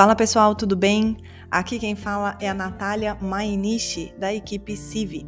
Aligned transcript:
Fala 0.00 0.16
pessoal, 0.16 0.54
tudo 0.54 0.74
bem? 0.74 1.18
Aqui 1.50 1.78
quem 1.78 1.94
fala 1.94 2.34
é 2.40 2.48
a 2.48 2.54
Natália 2.54 3.14
Mainichi, 3.20 4.14
da 4.16 4.32
equipe 4.32 4.74
CIVI. 4.74 5.26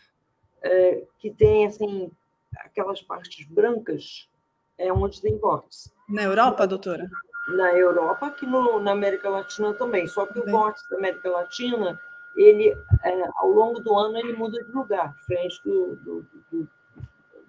é, 0.60 1.04
que 1.18 1.30
tem 1.30 1.66
assim 1.66 2.10
aquelas 2.58 3.00
partes 3.00 3.46
brancas, 3.46 4.28
é 4.76 4.92
onde 4.92 5.20
tem 5.20 5.38
vórtice. 5.38 5.90
Na 6.08 6.22
Europa, 6.22 6.66
doutora? 6.66 7.08
Na 7.48 7.72
Europa, 7.72 8.26
aqui 8.26 8.46
no, 8.46 8.78
na 8.78 8.92
América 8.92 9.28
Latina 9.28 9.72
também. 9.74 10.06
Só 10.06 10.26
que 10.26 10.38
o 10.38 10.50
vórtice 10.50 10.88
da 10.90 10.98
América 10.98 11.30
Latina, 11.30 11.98
ele 12.36 12.68
é, 13.02 13.28
ao 13.36 13.48
longo 13.48 13.80
do 13.80 13.96
ano 13.96 14.18
ele 14.18 14.34
muda 14.34 14.62
de 14.62 14.70
lugar, 14.70 15.14
diferente 15.16 15.60
do, 15.64 15.96
do, 15.96 16.26
do 16.50 16.68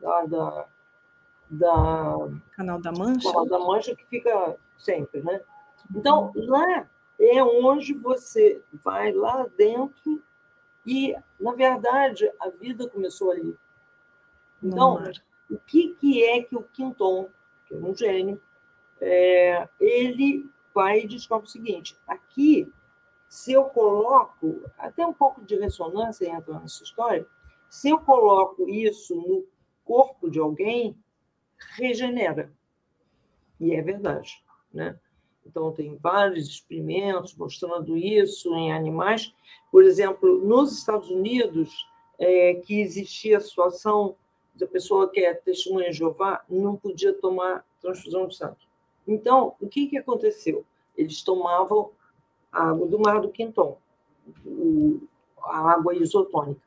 da, 0.03 0.25
da, 0.25 0.65
da 1.49 2.29
Canal 2.51 2.81
da 2.81 2.91
Mancha. 2.91 3.31
Canal 3.31 3.45
da 3.45 3.59
Mancha 3.59 3.95
que 3.95 4.05
fica 4.05 4.57
sempre, 4.77 5.21
né? 5.21 5.41
Então 5.95 6.31
lá 6.35 6.87
é 7.19 7.43
onde 7.43 7.93
você 7.93 8.61
vai 8.71 9.13
lá 9.13 9.47
dentro 9.57 10.21
e 10.85 11.15
na 11.39 11.53
verdade 11.53 12.29
a 12.39 12.49
vida 12.49 12.89
começou 12.89 13.31
ali. 13.31 13.57
Então 14.61 15.01
o 15.49 15.57
que 15.57 15.95
que 15.95 16.23
é 16.23 16.43
que 16.43 16.55
o 16.55 16.63
Quinton, 16.63 17.29
que 17.65 17.73
é 17.73 17.77
um 17.77 17.95
gênio, 17.95 18.41
é, 18.99 19.67
ele 19.79 20.49
vai 20.73 21.01
e 21.01 21.07
descobre 21.07 21.47
o 21.47 21.51
seguinte: 21.51 21.97
aqui 22.07 22.71
se 23.27 23.51
eu 23.51 23.65
coloco 23.65 24.61
até 24.77 25.05
um 25.07 25.11
pouco 25.11 25.43
de 25.43 25.55
ressonância 25.55 26.27
entra 26.27 26.59
nessa 26.59 26.83
história, 26.83 27.25
se 27.67 27.89
eu 27.89 27.99
coloco 27.99 28.69
isso 28.69 29.15
no 29.15 29.43
corpo 29.83 30.29
de 30.29 30.39
alguém 30.39 30.97
regenera. 31.75 32.51
E 33.59 33.73
é 33.73 33.81
verdade, 33.81 34.43
né? 34.73 34.99
Então, 35.45 35.71
tem 35.71 35.97
vários 35.97 36.47
experimentos 36.47 37.35
mostrando 37.35 37.97
isso 37.97 38.53
em 38.55 38.71
animais. 38.71 39.33
Por 39.71 39.83
exemplo, 39.83 40.39
nos 40.39 40.77
Estados 40.77 41.09
Unidos, 41.09 41.85
é, 42.17 42.55
que 42.55 42.79
existia 42.79 43.37
a 43.37 43.41
situação 43.41 44.15
da 44.55 44.67
pessoa 44.67 45.09
que 45.09 45.19
é 45.19 45.33
testemunha 45.33 45.89
de 45.89 45.97
Jeová 45.97 46.43
não 46.47 46.75
podia 46.75 47.13
tomar 47.13 47.65
transfusão 47.81 48.27
de 48.27 48.35
sangue. 48.35 48.67
Então, 49.07 49.55
o 49.59 49.67
que, 49.67 49.87
que 49.87 49.97
aconteceu? 49.97 50.65
Eles 50.95 51.21
tomavam 51.23 51.91
a 52.51 52.69
água 52.69 52.87
do 52.87 52.99
mar 52.99 53.19
do 53.19 53.29
Quinton, 53.29 53.77
a 55.41 55.71
água 55.71 55.95
isotônica. 55.95 56.61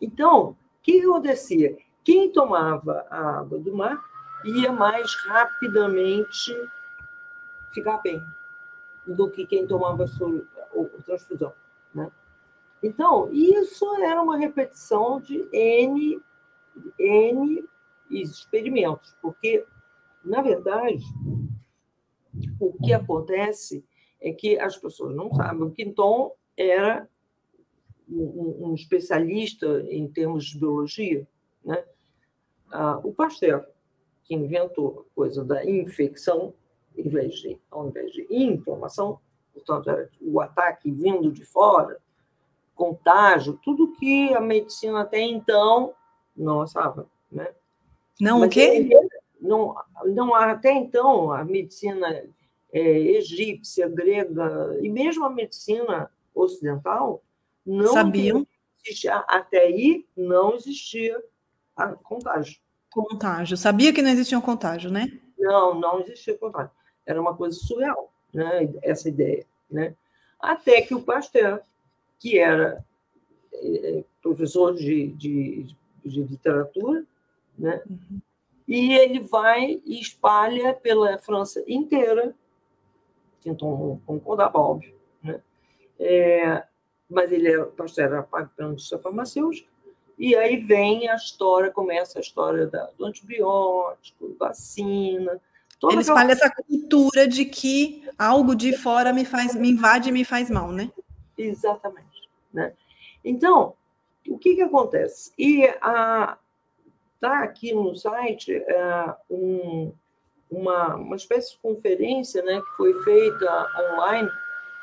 Então, 0.00 0.50
o 0.50 0.56
que, 0.82 1.02
acontecia? 1.02 1.76
Quem 2.04 2.32
tomava 2.32 3.06
a 3.10 3.40
água 3.40 3.58
do 3.58 3.74
mar 3.74 4.02
ia 4.44 4.72
mais 4.72 5.14
rapidamente 5.26 6.52
ficar 7.72 7.98
bem 7.98 8.20
do 9.06 9.30
que 9.30 9.46
quem 9.46 9.66
tomava 9.66 10.04
a 10.04 11.02
transfusão. 11.04 11.52
Né? 11.94 12.10
Então, 12.82 13.30
isso 13.32 13.94
era 13.96 14.22
uma 14.22 14.38
repetição 14.38 15.20
de 15.20 15.46
N, 15.52 16.20
N 16.98 17.64
experimentos, 18.10 19.14
porque, 19.20 19.64
na 20.24 20.42
verdade, 20.42 21.04
o 22.58 22.72
que 22.72 22.92
acontece 22.92 23.84
é 24.20 24.32
que 24.32 24.58
as 24.58 24.76
pessoas 24.76 25.14
não 25.14 25.32
sabem. 25.32 25.62
O 25.62 25.70
Quinton 25.70 26.32
era 26.56 27.08
um, 28.08 28.70
um 28.70 28.74
especialista 28.74 29.82
em 29.88 30.08
termos 30.08 30.46
de 30.46 30.58
biologia, 30.58 31.26
né? 31.64 31.84
Ah, 32.72 33.00
o 33.02 33.12
Pasteur, 33.12 33.66
que 34.24 34.34
inventou 34.34 35.06
a 35.06 35.14
coisa 35.14 35.44
da 35.44 35.64
infecção, 35.64 36.54
em 36.96 37.08
vez 37.08 37.34
de, 37.36 37.58
ao 37.70 37.88
invés 37.88 38.12
de 38.12 38.26
inflamação, 38.30 39.18
portanto, 39.52 39.90
era 39.90 40.08
o 40.20 40.40
ataque 40.40 40.90
vindo 40.90 41.32
de 41.32 41.44
fora, 41.44 42.00
contágio, 42.74 43.58
tudo 43.62 43.92
que 43.92 44.32
a 44.34 44.40
medicina 44.40 45.02
até 45.02 45.20
então 45.20 45.92
não 46.36 46.62
achava. 46.62 47.06
Né? 47.30 47.52
Não 48.20 48.40
Mas 48.40 48.48
o 48.48 48.50
quê? 48.50 48.88
Não, 49.40 49.74
não, 50.04 50.34
até 50.34 50.72
então, 50.72 51.32
a 51.32 51.44
medicina 51.44 52.24
é, 52.72 52.80
egípcia, 52.80 53.88
grega, 53.88 54.78
e 54.80 54.88
mesmo 54.88 55.24
a 55.24 55.30
medicina 55.30 56.10
ocidental, 56.34 57.22
não 57.66 57.92
sabiam. 57.92 58.46
Existia, 58.84 59.16
até 59.28 59.64
aí 59.64 60.06
não 60.16 60.54
existia 60.54 61.22
contágio. 62.02 62.58
Contágio. 62.90 63.56
Sabia 63.56 63.92
que 63.92 64.02
não 64.02 64.10
existia 64.10 64.38
um 64.38 64.42
contágio, 64.42 64.90
né? 64.90 65.06
Não, 65.38 65.74
não 65.78 66.00
existia 66.00 66.36
contágio. 66.36 66.70
Era 67.06 67.20
uma 67.20 67.34
coisa 67.34 67.56
surreal, 67.56 68.12
né? 68.32 68.68
essa 68.82 69.08
ideia. 69.08 69.46
Né? 69.70 69.94
Até 70.38 70.82
que 70.82 70.94
o 70.94 71.02
Pasteur, 71.02 71.60
que 72.18 72.38
era 72.38 72.84
é, 73.52 74.04
professor 74.22 74.74
de, 74.74 75.08
de, 75.08 75.74
de 76.04 76.22
literatura, 76.22 77.04
né? 77.58 77.82
Uhum. 77.88 78.20
e 78.66 78.94
ele 78.94 79.20
vai 79.20 79.80
e 79.84 80.00
espalha 80.00 80.72
pela 80.72 81.18
França 81.18 81.62
inteira, 81.66 82.34
então 83.44 84.00
concordava, 84.06 84.58
óbvio, 84.58 84.94
né? 85.22 85.40
É, 85.98 86.64
mas 87.08 87.30
ele 87.32 87.48
era, 87.48 87.66
Pasteur 87.66 88.06
era 88.06 88.22
pago 88.22 88.50
pela 88.56 88.70
indústria 88.70 89.00
farmacêutica, 89.00 89.69
e 90.20 90.36
aí 90.36 90.58
vem 90.58 91.08
a 91.08 91.14
história, 91.14 91.70
começa 91.70 92.18
a 92.18 92.20
história 92.20 92.66
da, 92.66 92.90
do 92.98 93.06
antibiótico, 93.06 94.36
vacina. 94.38 95.40
Ele 95.82 96.02
espalha 96.02 96.34
aquela... 96.34 96.52
essa 96.52 96.62
cultura 96.62 97.26
de 97.26 97.46
que 97.46 98.06
algo 98.18 98.54
de 98.54 98.76
fora 98.76 99.14
me 99.14 99.24
faz, 99.24 99.54
me 99.54 99.70
invade 99.70 100.10
e 100.10 100.12
me 100.12 100.22
faz 100.22 100.50
mal, 100.50 100.70
né? 100.70 100.92
Exatamente. 101.38 102.28
Né? 102.52 102.74
Então, 103.24 103.72
o 104.28 104.36
que, 104.36 104.56
que 104.56 104.60
acontece? 104.60 105.32
E 105.38 105.62
está 105.62 106.36
aqui 107.22 107.72
no 107.72 107.94
site 107.94 108.52
é, 108.52 109.14
um, 109.30 109.90
uma, 110.50 110.96
uma 110.96 111.16
espécie 111.16 111.52
de 111.52 111.58
conferência 111.62 112.42
né, 112.42 112.60
que 112.60 112.76
foi 112.76 112.92
feita 113.04 113.66
online 113.94 114.28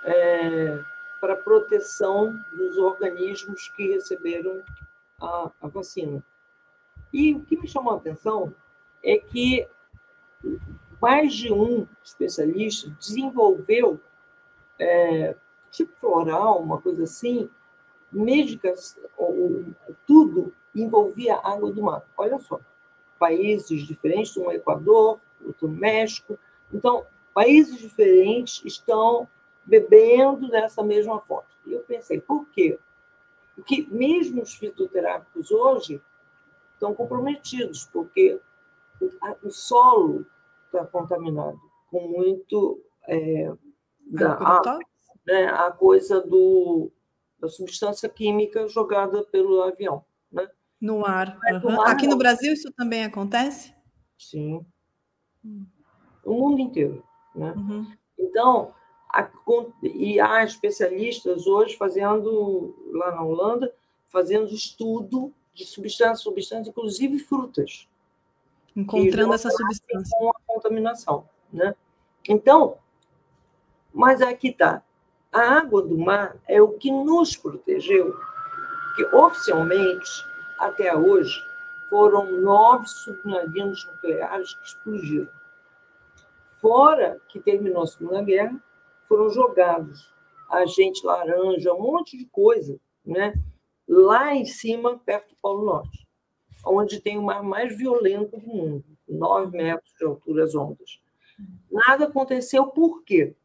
é, 0.04 0.80
para 1.22 1.36
proteção 1.36 2.34
dos 2.58 2.76
organismos 2.80 3.68
que 3.76 3.94
receberam 3.94 4.64
a, 5.20 5.52
a 5.62 5.68
vacina. 5.68 6.24
E 7.12 7.34
o 7.34 7.42
que 7.42 7.58
me 7.58 7.68
chamou 7.68 7.94
a 7.94 7.98
atenção 7.98 8.54
é 9.04 9.18
que 9.18 9.68
mais 11.02 11.34
de 11.34 11.52
um 11.52 11.88
especialista 12.04 12.90
desenvolveu 13.00 14.00
é, 14.80 15.36
tipo 15.72 15.94
floral, 16.00 16.62
uma 16.62 16.82
coisa 16.82 17.04
assim, 17.04 17.50
médicas, 18.12 18.98
tudo 20.06 20.54
envolvia 20.74 21.40
água 21.44 21.72
do 21.72 21.82
mar. 21.82 22.04
Olha 22.16 22.38
só, 22.40 22.60
países 23.18 23.86
diferentes, 23.86 24.38
um 24.38 24.52
Equador, 24.52 25.20
outro 25.44 25.68
México. 25.68 26.38
Então, 26.72 27.06
países 27.34 27.78
diferentes 27.80 28.62
estão 28.66 29.28
bebendo 29.66 30.50
dessa 30.50 30.84
mesma 30.84 31.20
fonte. 31.22 31.48
E 31.66 31.74
eu 31.74 31.82
pensei, 31.82 32.22
por 32.22 32.48
quê? 32.50 32.80
Porque 33.58 33.88
mesmo 33.90 34.44
os 34.44 34.54
fitoterápicos 34.54 35.50
hoje 35.50 36.00
estão 36.76 36.94
comprometidos, 36.94 37.86
porque 37.86 38.40
o, 39.44 39.50
solo 39.50 40.28
está 40.68 40.86
contaminado 40.86 41.60
com 41.90 42.08
muito 42.08 42.80
é, 43.08 43.52
da, 44.12 44.34
a, 44.34 44.80
né, 45.26 45.48
a 45.48 45.72
coisa 45.72 46.22
do, 46.22 46.92
da 47.40 47.50
substância 47.50 48.08
química 48.08 48.68
jogada 48.68 49.24
pelo 49.24 49.64
avião. 49.64 50.06
Né? 50.32 50.48
No 50.80 51.04
ar. 51.04 51.40
Uhum. 51.64 51.82
Aqui 51.82 52.06
no 52.06 52.18
Brasil 52.18 52.54
isso 52.54 52.72
também 52.74 53.04
acontece? 53.04 53.74
Sim. 54.20 54.64
Hum. 55.44 55.66
O 56.24 56.34
mundo 56.34 56.62
inteiro. 56.62 57.04
Né? 57.36 57.54
Uhum. 57.54 57.92
Então, 58.20 58.72
a, 59.18 59.30
e 59.82 60.20
há 60.20 60.44
especialistas 60.44 61.48
hoje 61.48 61.76
fazendo, 61.76 62.76
lá 62.92 63.16
na 63.16 63.24
Holanda, 63.24 63.74
fazendo 64.06 64.54
estudo 64.54 65.34
de 65.56 65.66
substâncias, 65.66 66.22
substâncias, 66.22 66.68
inclusive 66.68 67.18
frutas. 67.18 67.88
Encontrando 68.76 69.34
essa 69.34 69.50
substância. 69.50 70.16
Com 70.20 70.30
a 70.30 70.36
contaminação. 70.46 71.28
Né? 71.52 71.74
Então, 72.30 72.78
mas 73.92 74.22
aqui 74.22 74.50
está. 74.50 74.84
A 75.32 75.58
água 75.58 75.82
do 75.82 75.98
mar 75.98 76.38
é 76.48 76.62
o 76.62 76.74
que 76.74 76.92
nos 76.92 77.36
protegeu, 77.36 78.16
que 78.96 79.04
oficialmente, 79.16 80.10
até 80.60 80.96
hoje, 80.96 81.36
foram 81.90 82.32
nove 82.40 82.88
submarinos 82.88 83.84
nucleares 83.88 84.54
que 84.54 84.66
explodiram. 84.66 85.30
Fora 86.62 87.20
que 87.30 87.40
terminou 87.40 87.84
a 87.84 87.88
Segunda 87.88 88.22
Guerra, 88.22 88.62
foram 89.08 89.30
jogados 89.30 90.16
agente 90.50 91.06
laranja, 91.06 91.74
um 91.74 91.82
monte 91.82 92.18
de 92.18 92.26
coisa, 92.26 92.80
né? 93.06 93.34
lá 93.88 94.36
em 94.36 94.46
cima, 94.46 95.00
perto 95.00 95.30
do 95.30 95.38
Polo 95.42 95.66
Norte, 95.66 96.08
onde 96.66 97.00
tem 97.00 97.18
o 97.18 97.24
mar 97.24 97.42
mais 97.42 97.76
violento 97.78 98.38
do 98.38 98.46
mundo, 98.46 98.84
9 99.08 99.56
metros 99.56 99.94
de 99.98 100.06
altura 100.06 100.44
as 100.44 100.56
ondas. 100.56 101.02
Nada 101.72 102.06
aconteceu 102.06 102.68
por 102.68 103.04
quê? 103.04 103.36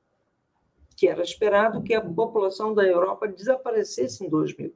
Que 0.97 1.07
era 1.09 1.23
esperado 1.23 1.83
que 1.83 1.95
a 1.95 2.01
população 2.01 2.75
da 2.75 2.85
Europa 2.85 3.29
desaparecesse 3.29 4.25
em 4.25 4.29
2000. 4.29 4.75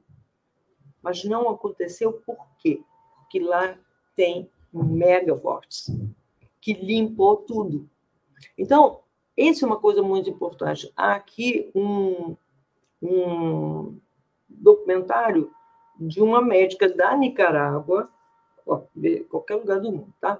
Mas 1.01 1.23
não 1.23 1.49
aconteceu 1.49 2.13
por 2.13 2.37
quê? 2.59 2.81
Porque 3.17 3.39
lá 3.39 3.77
tem 4.15 4.49
um 4.73 4.83
mega 4.83 5.33
vórtice 5.33 5.97
que 6.61 6.73
limpou 6.73 7.37
tudo. 7.37 7.89
Então, 8.57 9.01
essa 9.37 9.63
é 9.63 9.67
uma 9.67 9.79
coisa 9.79 10.01
muito 10.01 10.29
importante. 10.29 10.91
Há 10.97 11.13
aqui 11.13 11.69
um, 11.75 12.35
um 13.01 13.99
documentário 14.49 15.51
de 15.99 16.21
uma 16.21 16.41
médica 16.41 16.89
da 16.89 17.15
Nicarágua, 17.15 18.09
qualquer 19.29 19.55
lugar 19.55 19.79
do 19.79 19.91
mundo, 19.91 20.13
tá? 20.19 20.39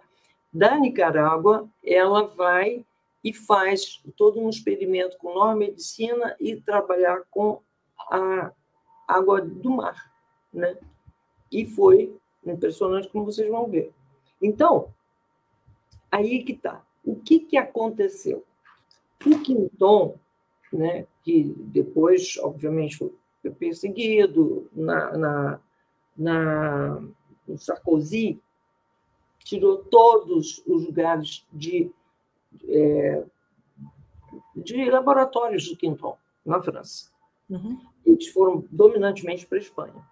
Da 0.52 0.78
Nicarágua, 0.78 1.70
ela 1.84 2.28
vai 2.28 2.86
e 3.24 3.34
faz 3.34 4.02
todo 4.16 4.40
um 4.40 4.50
experimento 4.50 5.18
com 5.18 5.34
nova 5.34 5.56
medicina 5.56 6.36
e 6.40 6.56
trabalhar 6.56 7.24
com 7.30 7.62
a 8.10 8.52
água 9.08 9.42
do 9.42 9.70
mar, 9.70 10.12
né? 10.52 10.78
E 11.52 11.66
foi 11.66 12.16
impressionante 12.46 13.10
como 13.10 13.26
vocês 13.26 13.50
vão 13.50 13.70
ver. 13.70 13.94
Então, 14.42 14.94
aí 16.12 16.44
que 16.44 16.54
tá. 16.54 16.84
O 17.04 17.16
que 17.16 17.40
que 17.40 17.58
aconteceu? 17.58 18.44
O 19.26 19.40
Quinton, 19.40 20.18
né, 20.72 21.08
que 21.24 21.44
depois, 21.58 22.38
obviamente, 22.42 22.98
foi 22.98 23.12
perseguido, 23.52 24.70
na, 24.74 25.18
na, 25.18 25.60
na, 26.18 27.02
no 27.48 27.58
Sarkozy, 27.58 28.40
tirou 29.40 29.78
todos 29.78 30.62
os 30.68 30.86
lugares 30.86 31.46
de, 31.54 31.90
é, 32.68 33.24
de 34.56 34.90
laboratórios 34.90 35.70
do 35.70 35.78
Quinton, 35.78 36.18
na 36.46 36.62
França. 36.62 37.12
Uhum. 37.50 37.80
Eles 38.06 38.28
foram 38.28 38.66
dominantemente 38.70 39.46
para 39.46 39.58
a 39.58 39.62
Espanha. 39.62 40.06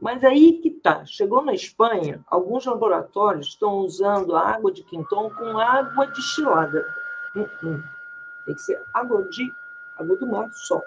Mas 0.00 0.22
aí 0.22 0.60
que 0.60 0.68
está. 0.68 1.04
Chegou 1.04 1.42
na 1.42 1.52
Espanha, 1.52 2.24
alguns 2.28 2.64
laboratórios 2.66 3.48
estão 3.48 3.78
usando 3.78 4.36
a 4.36 4.48
água 4.48 4.70
de 4.70 4.84
Quinton 4.84 5.30
com 5.30 5.58
água 5.58 6.06
destilada. 6.06 6.84
Hum, 7.34 7.46
hum. 7.64 7.82
Tem 8.48 8.54
que 8.54 8.62
ser 8.62 8.82
água 8.94 9.28
de 9.28 9.52
água 9.98 10.16
do 10.16 10.26
mar 10.26 10.50
só. 10.54 10.80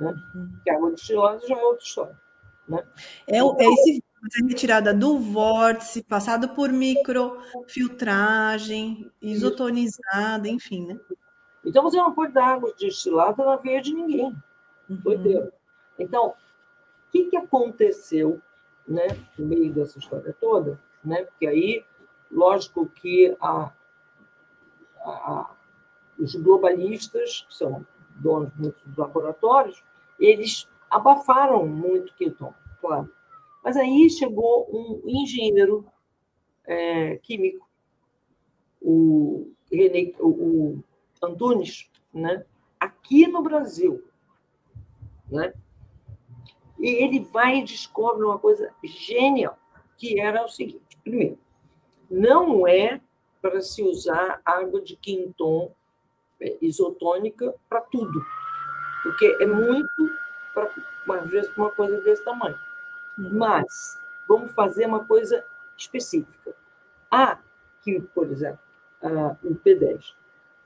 Né? 0.00 0.16
Uhum. 0.34 0.58
Que 0.64 0.70
a 0.70 0.76
água 0.76 0.90
destilada 0.90 1.46
já 1.46 1.54
é 1.54 1.62
outra 1.62 1.84
história. 1.84 2.18
Né? 2.66 2.82
É, 3.26 3.36
então, 3.36 3.54
é 3.60 3.66
esse 3.66 4.02
é 4.40 4.44
retirada 4.48 4.94
do 4.94 5.18
vórtice, 5.18 6.02
passado 6.02 6.48
por 6.54 6.72
microfiltragem, 6.72 9.12
isotonizada, 9.20 10.48
enfim, 10.48 10.86
né? 10.86 10.98
Então 11.62 11.82
você 11.82 11.98
não 11.98 12.14
pode 12.14 12.32
dar 12.32 12.54
água 12.54 12.72
destilada 12.72 13.44
na 13.44 13.56
veia 13.56 13.82
de 13.82 13.92
ninguém. 13.92 14.34
Uhum. 14.88 15.50
Então, 15.98 16.28
o 16.28 16.34
que, 17.12 17.24
que 17.24 17.36
aconteceu 17.36 18.40
né, 18.88 19.08
no 19.38 19.44
meio 19.44 19.70
dessa 19.74 19.98
história 19.98 20.34
toda? 20.40 20.80
Né? 21.04 21.24
Porque 21.24 21.46
aí, 21.46 21.84
lógico 22.32 22.86
que 22.86 23.36
a, 23.38 23.70
a, 25.04 25.50
os 26.18 26.34
globalistas, 26.34 27.46
que 27.48 27.54
são 27.54 27.86
donos 28.16 28.52
de 28.54 28.60
muitos 28.60 28.96
laboratórios, 28.96 29.82
eles 30.18 30.68
abafaram 30.90 31.66
muito 31.66 32.14
Quinton, 32.14 32.54
claro. 32.80 33.10
Mas 33.62 33.76
aí 33.76 34.08
chegou 34.10 34.68
um 34.70 35.02
engenheiro 35.08 35.86
é, 36.66 37.16
químico, 37.16 37.68
o, 38.80 39.50
René, 39.72 40.12
o, 40.20 40.28
o 40.28 40.84
Antunes, 41.22 41.90
né? 42.12 42.44
aqui 42.78 43.26
no 43.26 43.42
Brasil. 43.42 44.04
Né? 45.30 45.54
E 46.78 46.88
ele 47.02 47.20
vai 47.20 47.58
e 47.58 47.64
descobre 47.64 48.24
uma 48.24 48.38
coisa 48.38 48.70
genial, 48.84 49.58
que 49.96 50.20
era 50.20 50.44
o 50.44 50.48
seguinte: 50.48 50.98
primeiro, 51.02 51.38
não 52.10 52.68
é 52.68 53.00
para 53.40 53.60
se 53.60 53.82
usar 53.82 54.40
água 54.44 54.80
de 54.80 54.96
quinton 54.96 55.74
isotônica 56.60 57.54
para 57.68 57.80
tudo, 57.82 58.24
porque 59.02 59.36
é 59.40 59.46
muito 59.46 60.10
para 60.52 60.70
uma 61.06 61.18
vez 61.18 61.48
uma 61.56 61.70
coisa 61.70 62.00
desse 62.00 62.24
tamanho. 62.24 62.58
Uhum. 63.18 63.38
Mas 63.38 63.98
vamos 64.28 64.52
fazer 64.52 64.86
uma 64.86 65.04
coisa 65.04 65.44
específica. 65.76 66.54
Há 67.10 67.38
que, 67.82 68.00
por 68.00 68.30
exemplo, 68.30 68.58
uh, 69.02 69.36
o 69.42 69.54
P10. 69.56 70.14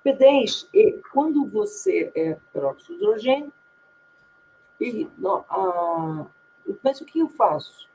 P10 0.04 0.68
é 0.74 0.98
quando 1.12 1.44
você 1.46 2.12
é 2.14 2.36
peróxido 2.52 2.94
de 2.94 3.04
hidrogênio 3.04 3.52
e 4.80 5.04
uh, 5.04 6.26
mas 6.82 7.00
o 7.00 7.04
que 7.04 7.18
eu 7.18 7.28
faço? 7.28 7.88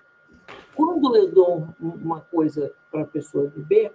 Quando 0.76 1.16
eu 1.16 1.32
dou 1.32 1.70
uma 1.80 2.22
coisa 2.22 2.74
para 2.92 3.04
a 3.04 3.08
pessoa 3.08 3.50
beber, 3.50 3.94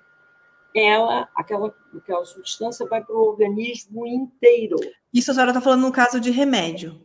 ela, 0.74 1.28
aquela, 1.34 1.74
aquela 1.96 2.24
substância 2.24 2.86
vai 2.86 3.02
para 3.02 3.14
o 3.14 3.28
organismo 3.28 4.06
inteiro. 4.06 4.76
Isso 5.12 5.30
a 5.30 5.34
senhora 5.34 5.50
está 5.50 5.60
falando 5.60 5.82
no 5.82 5.92
caso 5.92 6.20
de 6.20 6.30
remédio. 6.30 7.04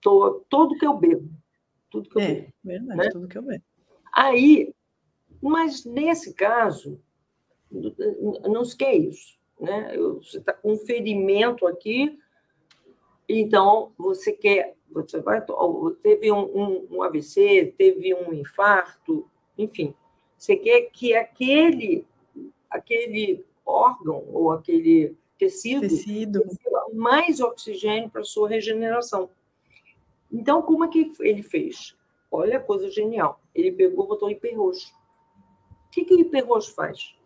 Tô, 0.00 0.44
tudo 0.48 0.76
que 0.76 0.86
eu 0.86 0.96
bebo. 0.96 1.30
Tudo 1.90 2.08
que 2.08 2.18
eu 2.18 2.22
é, 2.22 2.26
bebo. 2.26 2.52
Verdade, 2.64 2.98
né? 2.98 3.08
tudo 3.10 3.28
que 3.28 3.38
eu 3.38 3.42
bebo. 3.42 3.64
Aí, 4.12 4.74
mas 5.40 5.84
nesse 5.84 6.34
caso, 6.34 7.00
não 8.48 8.64
se 8.64 8.76
quer 8.76 8.94
isso. 8.94 9.36
Né? 9.60 9.96
Você 9.96 10.38
está 10.38 10.52
com 10.52 10.72
um 10.72 10.78
ferimento 10.78 11.66
aqui, 11.66 12.18
então 13.28 13.92
você 13.96 14.32
quer. 14.32 14.74
Você 14.90 15.20
vai, 15.20 15.44
teve 16.02 16.30
um, 16.30 16.44
um, 16.44 16.86
um 16.90 17.02
AVC, 17.02 17.74
teve 17.76 18.14
um 18.14 18.32
infarto, 18.32 19.28
enfim. 19.58 19.94
Você 20.38 20.56
quer 20.56 20.82
que 20.92 21.14
aquele 21.14 22.06
aquele 22.70 23.44
órgão 23.64 24.24
ou 24.32 24.52
aquele 24.52 25.16
tecido, 25.38 25.82
tecido. 25.82 26.42
mais 26.92 27.40
oxigênio 27.40 28.10
para 28.10 28.24
sua 28.24 28.48
regeneração. 28.48 29.30
Então, 30.32 30.62
como 30.62 30.84
é 30.84 30.88
que 30.88 31.12
ele 31.20 31.42
fez? 31.42 31.96
Olha 32.30 32.58
a 32.58 32.60
coisa 32.60 32.90
genial. 32.90 33.40
Ele 33.54 33.72
pegou, 33.72 34.06
botou 34.06 34.30
hiperroxo. 34.30 34.92
O 35.86 35.90
que, 35.90 36.04
que 36.04 36.14
o 36.14 36.20
hiperroxo 36.20 36.74
faz? 36.74 37.16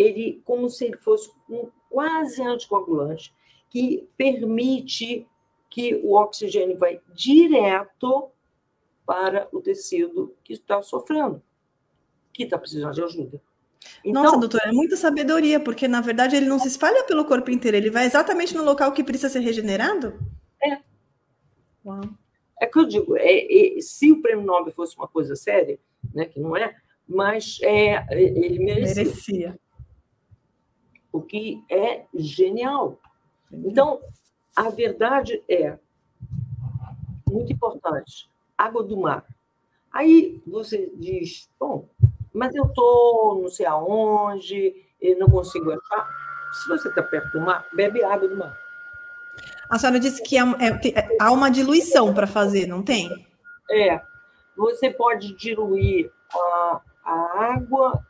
ele 0.00 0.40
como 0.46 0.70
se 0.70 0.86
ele 0.86 0.96
fosse 0.96 1.30
um 1.48 1.70
quase 1.90 2.42
anticoagulante 2.42 3.34
que 3.68 4.08
permite 4.16 5.26
que 5.68 5.94
o 5.96 6.14
oxigênio 6.14 6.78
vai 6.78 7.00
direto 7.14 8.30
para 9.04 9.46
o 9.52 9.60
tecido 9.60 10.34
que 10.42 10.54
está 10.54 10.82
sofrendo, 10.82 11.42
que 12.32 12.44
está 12.44 12.58
precisando 12.58 12.94
de 12.94 13.02
ajuda. 13.02 13.42
Então, 14.04 14.22
Nossa, 14.22 14.38
doutora, 14.38 14.68
é 14.68 14.72
muita 14.72 14.96
sabedoria, 14.96 15.58
porque 15.58 15.88
na 15.88 16.00
verdade 16.00 16.36
ele 16.36 16.46
não 16.46 16.58
se 16.58 16.68
espalha 16.68 17.04
pelo 17.04 17.24
corpo 17.24 17.50
inteiro, 17.50 17.76
ele 17.76 17.90
vai 17.90 18.06
exatamente 18.06 18.54
no 18.54 18.64
local 18.64 18.92
que 18.92 19.04
precisa 19.04 19.28
ser 19.28 19.40
regenerado? 19.40 20.18
É. 20.62 20.78
Uau. 21.84 22.02
É 22.60 22.66
que 22.66 22.78
eu 22.78 22.84
digo, 22.84 23.16
é, 23.16 23.78
é, 23.78 23.80
se 23.80 24.12
o 24.12 24.20
prêmio 24.20 24.44
Nobel 24.44 24.72
fosse 24.72 24.94
uma 24.96 25.08
coisa 25.08 25.34
séria, 25.34 25.78
né, 26.14 26.26
que 26.26 26.38
não 26.38 26.54
é, 26.56 26.76
mas 27.08 27.58
é, 27.62 28.06
ele 28.10 28.58
merecia. 28.58 29.04
merecia. 29.04 29.60
O 31.10 31.22
que 31.22 31.64
é 31.70 32.04
genial. 32.14 33.00
Então, 33.50 34.00
a 34.54 34.68
verdade 34.68 35.42
é 35.48 35.76
muito 37.26 37.52
importante. 37.52 38.28
Água 38.56 38.84
do 38.84 38.96
mar. 38.96 39.26
Aí 39.90 40.40
você 40.46 40.92
diz, 40.94 41.48
bom, 41.58 41.88
mas 42.32 42.54
eu 42.54 42.64
estou 42.64 43.42
não 43.42 43.48
sei 43.48 43.66
aonde, 43.66 44.74
e 45.00 45.14
não 45.14 45.28
consigo 45.28 45.70
achar. 45.70 46.08
Se 46.52 46.68
você 46.68 46.88
está 46.88 47.02
perto 47.02 47.32
do 47.32 47.40
mar, 47.40 47.66
bebe 47.72 48.02
água 48.02 48.28
do 48.28 48.36
mar. 48.36 48.58
A 49.68 49.78
senhora 49.78 50.00
disse 50.00 50.22
que 50.22 50.36
é, 50.36 50.40
é, 50.42 51.16
há 51.20 51.30
uma 51.30 51.50
diluição 51.50 52.12
para 52.12 52.26
fazer, 52.26 52.66
não 52.66 52.82
tem? 52.82 53.08
É. 53.70 54.00
Você 54.56 54.90
pode 54.90 55.34
diluir 55.36 56.10
a, 56.32 56.80
a 57.04 57.54
água. 57.54 58.04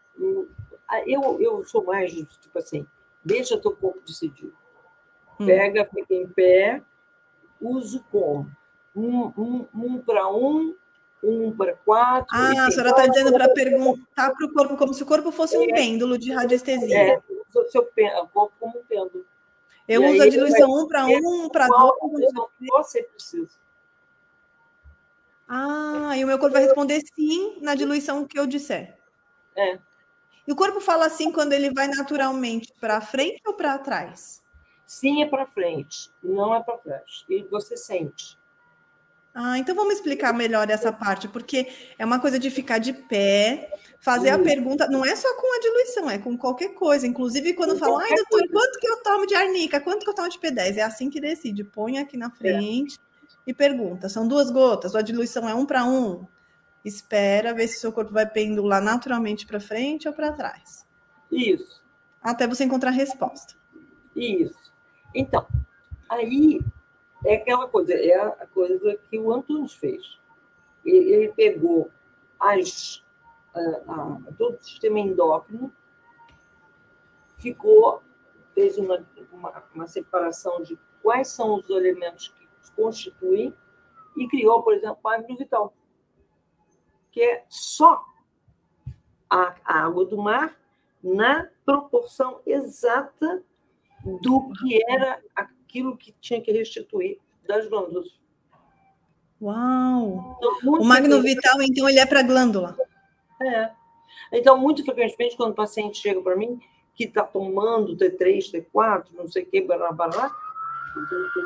Eu, 1.06 1.40
eu 1.40 1.64
sou 1.64 1.84
mais, 1.84 2.12
tipo 2.12 2.58
assim, 2.58 2.86
deixa 3.24 3.58
teu 3.58 3.76
corpo 3.76 4.00
decidir. 4.06 4.52
Hum. 5.38 5.46
Pega, 5.46 5.84
fica 5.84 6.14
em 6.14 6.26
pé, 6.28 6.82
uso 7.60 8.04
como? 8.10 8.50
Um, 8.96 9.26
um, 9.36 9.66
um 9.74 9.98
para 9.98 10.28
um, 10.28 10.74
um 11.22 11.54
para 11.54 11.74
quatro. 11.74 12.28
Ah, 12.36 12.66
a 12.66 12.70
senhora 12.70 12.90
está 12.90 13.06
dizendo 13.06 13.32
para 13.32 13.48
perguntar 13.50 14.30
para 14.32 14.46
o 14.46 14.52
corpo 14.52 14.76
como 14.76 14.94
se 14.94 15.02
o 15.02 15.06
corpo 15.06 15.30
fosse 15.30 15.56
um 15.56 15.64
é, 15.64 15.74
pêndulo 15.74 16.18
de 16.18 16.32
radiestesia. 16.32 16.96
É, 16.96 17.22
o 17.54 17.68
seu 17.68 17.82
o 17.82 18.28
corpo 18.28 18.52
como 18.58 18.78
um 18.78 18.84
pêndulo. 18.84 19.24
Eu 19.86 20.04
e 20.04 20.12
uso 20.12 20.22
a 20.22 20.28
diluição 20.28 20.70
um 20.70 20.86
para 20.86 21.06
um, 21.06 21.48
para 21.48 21.66
dois. 21.66 22.32
Você 22.60 23.02
precisa. 23.02 23.58
Ah, 25.48 26.16
e 26.16 26.24
o 26.24 26.26
meu 26.28 26.38
corpo 26.38 26.52
vai 26.52 26.62
responder 26.62 27.02
sim 27.14 27.58
na 27.60 27.74
diluição 27.74 28.24
que 28.24 28.38
eu 28.38 28.46
disser. 28.46 28.96
É. 29.56 29.78
E 30.46 30.52
o 30.52 30.56
corpo 30.56 30.80
fala 30.80 31.06
assim 31.06 31.32
quando 31.32 31.52
ele 31.52 31.72
vai 31.72 31.88
naturalmente 31.88 32.72
para 32.80 33.00
frente 33.00 33.42
ou 33.44 33.54
para 33.54 33.78
trás? 33.78 34.42
Sim, 34.86 35.22
é 35.22 35.26
para 35.26 35.46
frente, 35.46 36.10
não 36.22 36.54
é 36.54 36.62
para 36.62 36.78
trás. 36.78 37.24
E 37.28 37.42
você 37.44 37.76
sente. 37.76 38.38
Ah, 39.34 39.58
então 39.58 39.75
vamos 39.75 39.94
explicar 39.94 40.32
melhor 40.32 40.68
essa 40.70 40.92
parte, 40.92 41.28
porque 41.28 41.68
é 41.99 42.04
uma 42.04 42.18
coisa 42.18 42.38
de 42.38 42.50
ficar 42.50 42.78
de 42.78 42.92
pé, 42.92 43.72
fazer 44.00 44.30
a 44.30 44.38
pergunta, 44.38 44.88
não 44.88 45.04
é 45.04 45.14
só 45.14 45.28
com 45.37 45.56
a 45.56 45.60
diluição, 45.60 46.10
é 46.10 46.18
com 46.18 46.37
qualquer 46.37 46.75
coisa. 46.75 47.06
Inclusive, 47.06 47.54
quando 47.54 47.78
falam, 47.78 47.99
ai, 47.99 48.14
doutor, 48.14 48.49
quanto 48.50 48.78
que 48.80 48.88
eu 48.88 49.02
tomo 49.02 49.26
de 49.26 49.34
arnica? 49.34 49.80
Quanto 49.80 50.04
que 50.04 50.10
eu 50.10 50.14
tomo 50.14 50.28
de 50.28 50.38
P10? 50.38 50.76
É 50.76 50.82
assim 50.82 51.08
que 51.08 51.20
decide. 51.20 51.62
Põe 51.62 51.99
aqui 51.99 52.16
na 52.16 52.30
frente 52.30 52.96
é. 52.96 53.50
e 53.50 53.54
pergunta. 53.54 54.08
São 54.08 54.26
duas 54.26 54.50
gotas, 54.50 54.96
a 54.96 55.02
diluição 55.02 55.49
é 55.49 55.54
um 55.54 55.64
para 55.64 55.84
um. 55.84 56.26
Espera 56.84 57.54
ver 57.54 57.68
se 57.68 57.78
seu 57.78 57.92
corpo 57.92 58.12
vai 58.12 58.26
pendular 58.26 58.82
naturalmente 58.82 59.46
para 59.46 59.60
frente 59.60 60.08
ou 60.08 60.14
para 60.14 60.32
trás. 60.32 60.84
Isso. 61.30 61.80
Até 62.22 62.49
você 62.49 62.64
encontrar 62.64 62.90
a 62.90 62.94
resposta. 62.94 63.54
Isso. 64.16 64.72
Então, 65.14 65.46
aí 66.08 66.60
é 67.24 67.34
aquela 67.34 67.68
coisa, 67.68 67.92
é 67.94 68.14
a 68.14 68.46
coisa 68.46 68.96
que 69.08 69.18
o 69.18 69.32
Antunes 69.32 69.74
fez. 69.74 70.18
Ele, 70.84 71.28
pegou 71.32 71.90
as, 72.38 73.04
a, 73.54 73.60
a, 73.60 74.32
todo 74.38 74.56
o 74.56 74.62
sistema 74.62 74.98
endócrino, 74.98 75.72
ficou, 77.36 78.02
fez 78.54 78.78
uma, 78.78 79.06
uma, 79.32 79.64
uma 79.74 79.86
separação 79.86 80.62
de 80.62 80.78
quais 81.02 81.28
são 81.28 81.56
os 81.56 81.68
elementos 81.68 82.28
que 82.28 82.72
constituem 82.72 83.54
e 84.16 84.28
criou, 84.28 84.62
por 84.62 84.74
exemplo, 84.74 84.98
a 85.04 85.14
água 85.14 85.36
vital, 85.36 85.74
que 87.10 87.22
é 87.22 87.44
só 87.48 88.04
a, 89.28 89.54
a 89.64 89.84
água 89.84 90.04
do 90.06 90.16
mar 90.16 90.58
na 91.02 91.48
proporção 91.64 92.40
exata 92.46 93.42
do 94.22 94.50
que 94.52 94.80
era 94.90 95.22
aquilo 95.70 95.96
que 95.96 96.12
tinha 96.20 96.40
que 96.40 96.50
restituir 96.50 97.18
das 97.46 97.68
glândulas. 97.68 98.08
Uau! 99.40 100.36
Então, 100.36 100.74
o 100.74 100.84
Magno 100.84 101.22
Vital, 101.22 101.62
então, 101.62 101.88
ele 101.88 102.00
é 102.00 102.04
para 102.04 102.22
glândula. 102.22 102.76
É. 103.40 103.70
Então, 104.32 104.58
muito 104.58 104.84
frequentemente, 104.84 105.36
quando 105.36 105.52
o 105.52 105.54
paciente 105.54 105.98
chega 105.98 106.20
para 106.20 106.36
mim, 106.36 106.60
que 106.94 107.04
está 107.04 107.22
tomando 107.22 107.96
T3, 107.96 108.66
T4, 108.74 109.06
não 109.14 109.28
sei 109.28 109.44
o 109.44 109.46
que, 109.46 109.62
bará, 109.62 109.90
bará, 109.92 110.30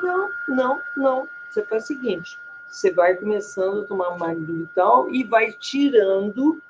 não, 0.02 0.28
não, 0.48 0.80
não. 0.96 1.28
Você 1.50 1.64
faz 1.66 1.84
o 1.84 1.86
seguinte, 1.86 2.28
você 2.68 2.92
vai 2.92 3.14
começando 3.14 3.82
a 3.82 3.86
tomar 3.86 4.18
Magno 4.18 4.66
Vital 4.66 5.14
e 5.14 5.22
vai 5.22 5.52
tirando 5.58 6.60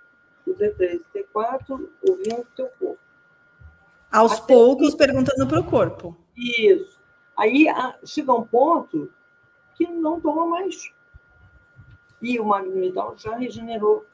o 0.46 0.50
T3 0.50 1.00
e 1.14 1.18
T4, 1.18 1.88
ouvindo 2.06 2.40
o 2.40 2.46
teu 2.54 2.68
corpo. 2.78 2.99
Aos 4.12 4.32
Até 4.32 4.46
poucos, 4.46 4.90
que... 4.90 4.99
perguntando 4.99 5.46
para 5.49 5.61
o 5.61 5.64
corpo. 5.64 6.14
Isso. 6.37 6.93
Aí 7.37 7.67
chega 8.05 8.33
um 8.33 8.47
ponto 8.47 9.11
que 9.76 9.87
não 9.87 10.21
toma 10.21 10.47
mais. 10.47 10.93
E 12.23 12.38
o 12.38 12.45
magnetal 12.45 13.17
já 13.19 13.37
regenerou 13.37 14.05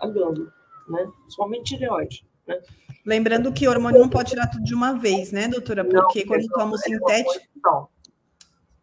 a 0.00 0.06
glândula, 0.06 0.52
né? 0.88 1.10
Somente 1.28 1.76
tireoide. 1.76 2.26
Né? 2.46 2.60
Lembrando 3.04 3.52
que 3.52 3.66
o 3.66 3.70
hormônio 3.70 4.00
não 4.00 4.08
pode 4.08 4.30
tirar 4.30 4.48
tudo 4.48 4.64
de 4.64 4.74
uma 4.74 4.92
vez, 4.92 5.32
né, 5.32 5.48
doutora? 5.48 5.84
Porque 5.84 6.20
não, 6.20 6.26
quando 6.26 6.48
toma 6.48 6.74
o 6.74 6.78
sintético. 6.78 7.46
Não, 7.64 7.88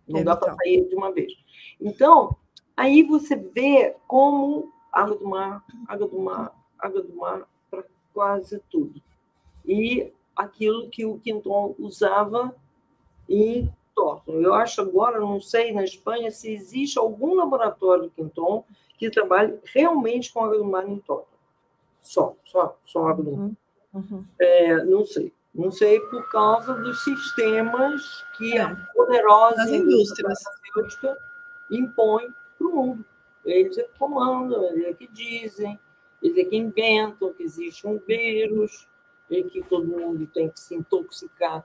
não 0.08 0.20
é 0.20 0.24
dá 0.24 0.36
para 0.36 0.56
sair 0.56 0.88
de 0.88 0.96
uma 0.96 1.12
vez. 1.12 1.34
Então, 1.80 2.36
aí 2.76 3.04
você 3.04 3.36
vê 3.36 3.96
como 4.08 4.72
água 4.92 5.18
do 5.18 5.28
mar, 5.28 5.64
água 5.88 6.08
do 6.08 6.20
mar, 6.20 6.56
água 6.80 7.02
do 7.02 7.16
mar 7.16 7.48
para 7.70 7.84
quase 8.14 8.60
tudo. 8.70 9.02
E 9.66 10.12
aquilo 10.36 10.90
que 10.90 11.06
o 11.06 11.20
Quinton 11.20 11.76
usava 11.78 12.56
em 13.28 13.72
Thornton. 13.96 14.34
Eu 14.34 14.54
acho 14.54 14.82
agora, 14.82 15.20
não 15.20 15.40
sei 15.40 15.72
na 15.72 15.84
Espanha, 15.84 16.32
se 16.32 16.52
existe 16.52 16.98
algum 16.98 17.36
laboratório 17.36 18.04
de 18.04 18.10
Quinton 18.12 18.66
que 18.98 19.10
trabalhe 19.10 19.58
realmente 19.66 20.32
com 20.32 20.44
água 20.44 20.58
do 20.58 20.66
mar 20.66 20.88
em 20.88 21.00
Thornton. 21.00 21.28
Só, 22.02 22.36
só, 22.46 22.78
só 22.86 23.08
água 23.08 23.24
do 23.24 23.32
mar. 23.38 23.52
Uhum. 23.94 24.26
É, 24.40 24.84
não 24.84 25.06
sei. 25.06 25.34
Não 25.54 25.72
sei 25.72 26.00
por 26.00 26.28
causa 26.30 26.74
dos 26.74 27.04
sistemas 27.04 28.26
que 28.38 28.58
é. 28.58 28.62
a 28.62 28.76
poderosa 28.76 29.76
indústria 29.76 30.28
farmacêutica 30.28 31.18
impõe 31.70 32.28
para 32.58 32.68
o 32.68 32.76
mundo. 32.76 33.06
Eles 33.46 33.78
é 33.78 33.84
que 33.84 34.00
comandam, 34.00 34.64
eles 34.66 34.86
é 34.86 34.94
que 34.94 35.08
dizem, 35.08 35.80
eles 36.24 36.38
é 36.38 36.50
que 36.50 36.58
inventam 36.58 37.34
que 37.34 37.44
existe 37.44 37.86
um 37.86 38.00
vírus 38.00 38.88
e 39.30 39.44
que 39.44 39.62
todo 39.64 39.86
mundo 39.86 40.26
tem 40.28 40.50
que 40.50 40.60
se 40.60 40.74
intoxicar 40.74 41.64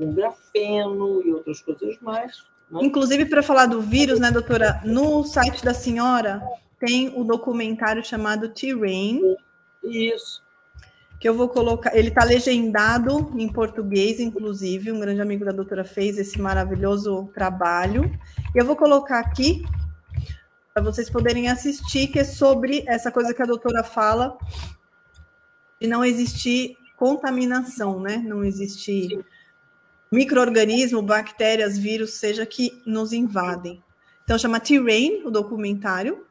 com 0.00 0.14
grafeno 0.14 1.22
e 1.24 1.32
outras 1.32 1.60
coisas 1.60 1.98
mais. 2.00 2.42
Né? 2.70 2.80
Inclusive, 2.82 3.26
para 3.26 3.42
falar 3.42 3.66
do 3.66 3.82
vírus, 3.82 4.18
né, 4.18 4.30
doutora? 4.30 4.80
No 4.84 5.22
site 5.24 5.62
da 5.62 5.74
senhora 5.74 6.42
tem 6.78 7.12
o 7.14 7.22
documentário 7.22 8.02
chamado 8.02 8.48
T-Rain. 8.48 9.20
Isso. 9.84 10.42
Que 11.20 11.28
eu 11.28 11.34
vou 11.34 11.50
colocar. 11.50 11.94
Ele 11.94 12.08
está 12.08 12.24
legendado 12.24 13.30
em 13.36 13.52
português, 13.52 14.18
inclusive. 14.18 14.90
Um 14.90 15.00
grande 15.00 15.20
amigo 15.20 15.44
da 15.44 15.52
doutora 15.52 15.84
fez 15.84 16.16
esse 16.16 16.40
maravilhoso 16.40 17.30
trabalho. 17.34 18.10
E 18.54 18.58
eu 18.58 18.64
vou 18.64 18.74
colocar 18.74 19.18
aqui 19.18 19.62
para 20.72 20.82
vocês 20.82 21.10
poderem 21.10 21.50
assistir, 21.50 22.06
que 22.06 22.20
é 22.20 22.24
sobre 22.24 22.84
essa 22.86 23.12
coisa 23.12 23.34
que 23.34 23.42
a 23.42 23.46
doutora 23.46 23.84
fala 23.84 24.38
de 25.78 25.86
não 25.86 26.02
existir 26.02 26.78
contaminação, 26.96 28.00
né? 28.00 28.16
Não 28.16 28.42
existir. 28.42 29.08
Sim 29.10 29.24
microorganismo, 30.10 31.02
bactérias, 31.02 31.78
vírus, 31.78 32.14
seja 32.14 32.44
que 32.44 32.82
nos 32.84 33.12
invadem. 33.12 33.82
Então 34.24 34.38
chama 34.38 34.60
T-Rain, 34.60 35.22
o 35.24 35.30
documentário. 35.30 36.26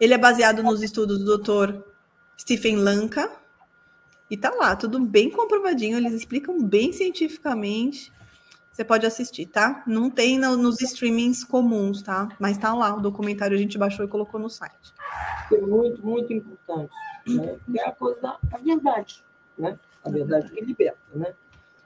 Ele 0.00 0.14
é 0.14 0.18
baseado 0.18 0.62
nos 0.62 0.82
estudos 0.82 1.18
do 1.24 1.38
Dr. 1.38 1.82
Stephen 2.38 2.76
Lanka. 2.76 3.30
E 4.30 4.36
tá 4.36 4.50
lá, 4.50 4.74
tudo 4.74 4.98
bem 4.98 5.30
comprovadinho, 5.30 5.98
eles 5.98 6.14
explicam 6.14 6.62
bem 6.62 6.92
cientificamente. 6.92 8.10
Você 8.72 8.82
pode 8.82 9.04
assistir, 9.04 9.44
tá? 9.44 9.82
Não 9.86 10.08
tem 10.08 10.38
no, 10.38 10.56
nos 10.56 10.80
streamings 10.80 11.44
comuns, 11.44 12.02
tá? 12.02 12.30
Mas 12.40 12.56
tá 12.56 12.72
lá, 12.72 12.96
o 12.96 13.00
documentário 13.00 13.54
a 13.54 13.60
gente 13.60 13.76
baixou 13.76 14.02
e 14.02 14.08
colocou 14.08 14.40
no 14.40 14.48
site. 14.48 14.94
É 15.52 15.60
muito, 15.60 16.04
muito 16.04 16.32
importante. 16.32 16.90
Né? 17.26 17.58
É 17.76 17.88
a 17.88 17.92
coisa 17.92 18.18
da 18.22 18.58
verdade, 18.64 19.22
né? 19.58 19.78
A 20.02 20.08
verdade 20.08 20.50
que 20.50 20.64
liberta, 20.64 20.98
né? 21.14 21.34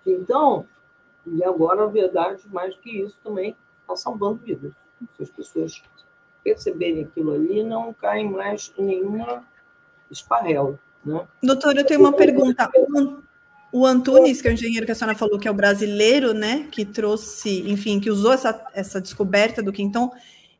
Então, 0.07 0.65
e 1.27 1.45
agora 1.45 1.85
a 1.85 1.87
verdade, 1.87 2.43
mais 2.53 2.75
que 2.77 3.03
isso, 3.03 3.19
também 3.23 3.57
está 3.81 3.97
salvando 3.97 4.41
vidas. 4.45 4.73
Se 5.17 5.23
as 5.23 5.31
pessoas 5.31 5.83
perceberem 6.43 7.05
aquilo 7.05 7.35
ali, 7.35 7.63
não 7.63 7.93
caem 7.93 8.31
mais 8.31 8.73
em 8.79 8.85
nenhuma 8.85 9.45
esparrela. 10.11 10.79
Né? 11.05 11.27
Doutor, 11.43 11.77
eu 11.77 11.85
tenho 11.85 12.01
uma 12.01 12.13
pergunta. 12.13 12.71
O 13.73 13.85
Antunes, 13.85 14.41
que 14.41 14.49
é 14.49 14.53
o 14.53 14.55
engenheiro 14.55 14.87
que 14.87 14.93
a 14.93 14.95
senhora 14.95 15.17
falou 15.17 15.39
que 15.39 15.49
é 15.49 15.51
o 15.51 15.55
brasileiro, 15.55 16.33
né, 16.33 16.69
que 16.71 16.85
trouxe, 16.85 17.69
enfim, 17.69 18.01
que 18.01 18.11
usou 18.11 18.33
essa, 18.33 18.65
essa 18.73 19.01
descoberta 19.01 19.63
do 19.63 19.73
Quinton, 19.73 20.11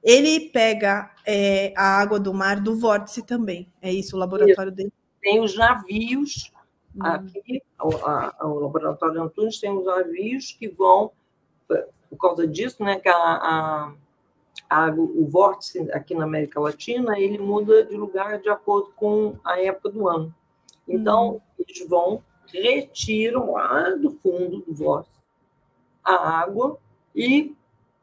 ele 0.03 0.51
pega 0.51 1.11
é, 1.25 1.73
a 1.77 1.99
água 2.01 2.21
do 2.21 2.35
mar 2.35 2.61
do 2.61 2.77
vórtice 2.77 3.23
também. 3.23 3.73
É 3.81 3.93
isso, 3.93 4.17
o 4.17 4.19
laboratório 4.19 4.73
dele? 4.73 4.93
Tem 5.23 5.41
os 5.41 5.57
navios 5.57 6.53
hum. 6.97 7.03
aqui, 7.03 7.63
o, 7.81 8.61
laboratório 8.61 9.23
Antunes 9.23 9.61
tem 9.61 9.71
os 9.71 9.85
navios 9.85 10.53
que 10.53 10.69
vão, 10.69 11.13
por 11.69 12.19
causa 12.19 12.47
disso, 12.47 12.83
né, 12.83 12.99
que 12.99 13.09
a, 13.09 13.15
a 13.15 13.93
a, 14.69 14.91
o 14.91 15.27
vórtice 15.27 15.91
aqui 15.93 16.15
na 16.15 16.25
América 16.25 16.61
Latina 16.61 17.19
ele 17.19 17.39
muda 17.39 17.85
de 17.85 17.97
lugar 17.97 18.41
de 18.41 18.49
acordo 18.49 18.93
com 18.97 19.39
a 19.45 19.61
época 19.61 19.91
do 19.91 20.09
ano. 20.09 20.35
Então, 20.89 21.33
uhum. 21.33 21.41
eles 21.59 21.89
vão, 21.89 22.23
retiram 22.47 23.53
lá 23.53 23.91
do 23.91 24.11
fundo 24.11 24.59
do 24.61 24.75
vórtice 24.75 25.17
a 26.05 26.41
água 26.41 26.79
e 27.15 27.55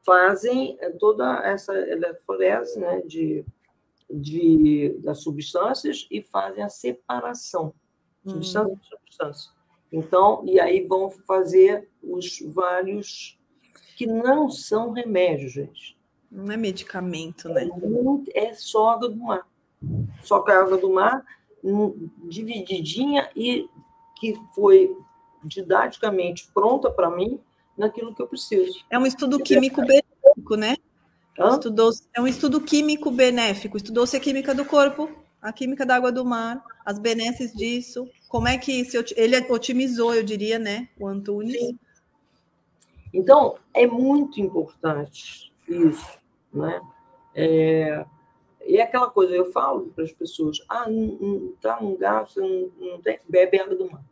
fazem 0.06 0.78
eh, 0.82 0.90
toda 0.92 1.40
essa 1.46 1.74
eletroforese 1.74 2.78
né, 2.78 3.02
de, 3.02 3.46
de, 4.10 5.00
das 5.02 5.20
substâncias 5.20 6.06
e 6.12 6.22
fazem 6.22 6.62
a 6.62 6.70
separação, 6.70 7.74
substância 8.26 8.70
uhum. 8.70 8.80
substância. 8.82 9.52
Então, 9.92 10.44
e 10.46 10.60
aí 10.60 10.86
vão 10.86 11.10
fazer 11.10 11.88
os 12.02 12.40
vários 12.48 13.38
que 13.96 14.08
não 14.08 14.50
são 14.50 14.92
remédios, 14.92 15.54
gente. 15.54 15.98
Não 16.32 16.52
é 16.52 16.58
medicamento, 16.58 17.48
né? 17.48 17.70
É 18.34 18.54
só 18.56 18.90
água 18.90 19.10
do 19.10 19.18
mar. 19.18 19.48
Só 20.24 20.42
que 20.42 20.52
a 20.52 20.62
água 20.62 20.78
do 20.78 20.92
mar 20.92 21.24
hum, 21.64 22.10
divididinha 22.24 23.30
e 23.36 23.70
que 24.20 24.36
foi 24.56 24.96
didaticamente 25.44 26.50
pronta 26.54 26.90
para 26.90 27.10
mim 27.12 27.40
naquilo 27.78 28.16
que 28.16 28.22
eu 28.22 28.28
preciso. 28.28 28.84
É 28.90 28.98
um 28.98 29.06
estudo 29.06 29.38
químico 29.40 29.82
benéfico, 29.82 30.56
né? 30.56 30.76
Estudou, 31.38 31.92
é 32.16 32.22
um 32.22 32.28
estudo 32.28 32.62
químico 32.62 33.12
benéfico. 33.12 33.78
Estudou-se 33.78 34.16
a 34.16 34.20
química 34.20 34.54
do 34.54 34.66
corpo, 34.66 35.10
a 35.44 35.52
química 35.52 35.86
da 35.86 35.98
água 35.98 36.12
do 36.12 36.24
mar, 36.24 36.64
as 36.86 36.98
benesses 36.98 37.54
disso. 37.54 38.10
Como 38.30 38.48
é 38.48 38.58
que 38.58 38.86
se, 38.86 38.98
ele 39.18 39.38
otimizou, 39.52 40.16
eu 40.16 40.24
diria, 40.24 40.58
né? 40.58 40.88
O 40.98 41.06
Antunes. 41.06 41.60
Sim. 41.60 41.78
Então, 43.14 43.58
é 43.74 43.86
muito 43.86 44.40
importante 44.40 45.54
isso. 45.68 46.18
Né? 46.52 46.82
É, 47.36 48.06
e 48.66 48.78
é 48.78 48.84
aquela 48.84 49.10
coisa, 49.10 49.36
eu 49.36 49.52
falo 49.52 49.92
para 49.94 50.06
as 50.06 50.12
pessoas, 50.14 50.58
ah, 50.70 50.90
não 50.90 51.54
está 51.54 51.80
num 51.82 51.98
gasto, 51.98 52.40
não, 52.40 52.72
não 52.80 53.02
tem, 53.02 53.20
bebe 53.28 53.60
água 53.60 53.76
do 53.76 53.92
mar. 53.92 54.04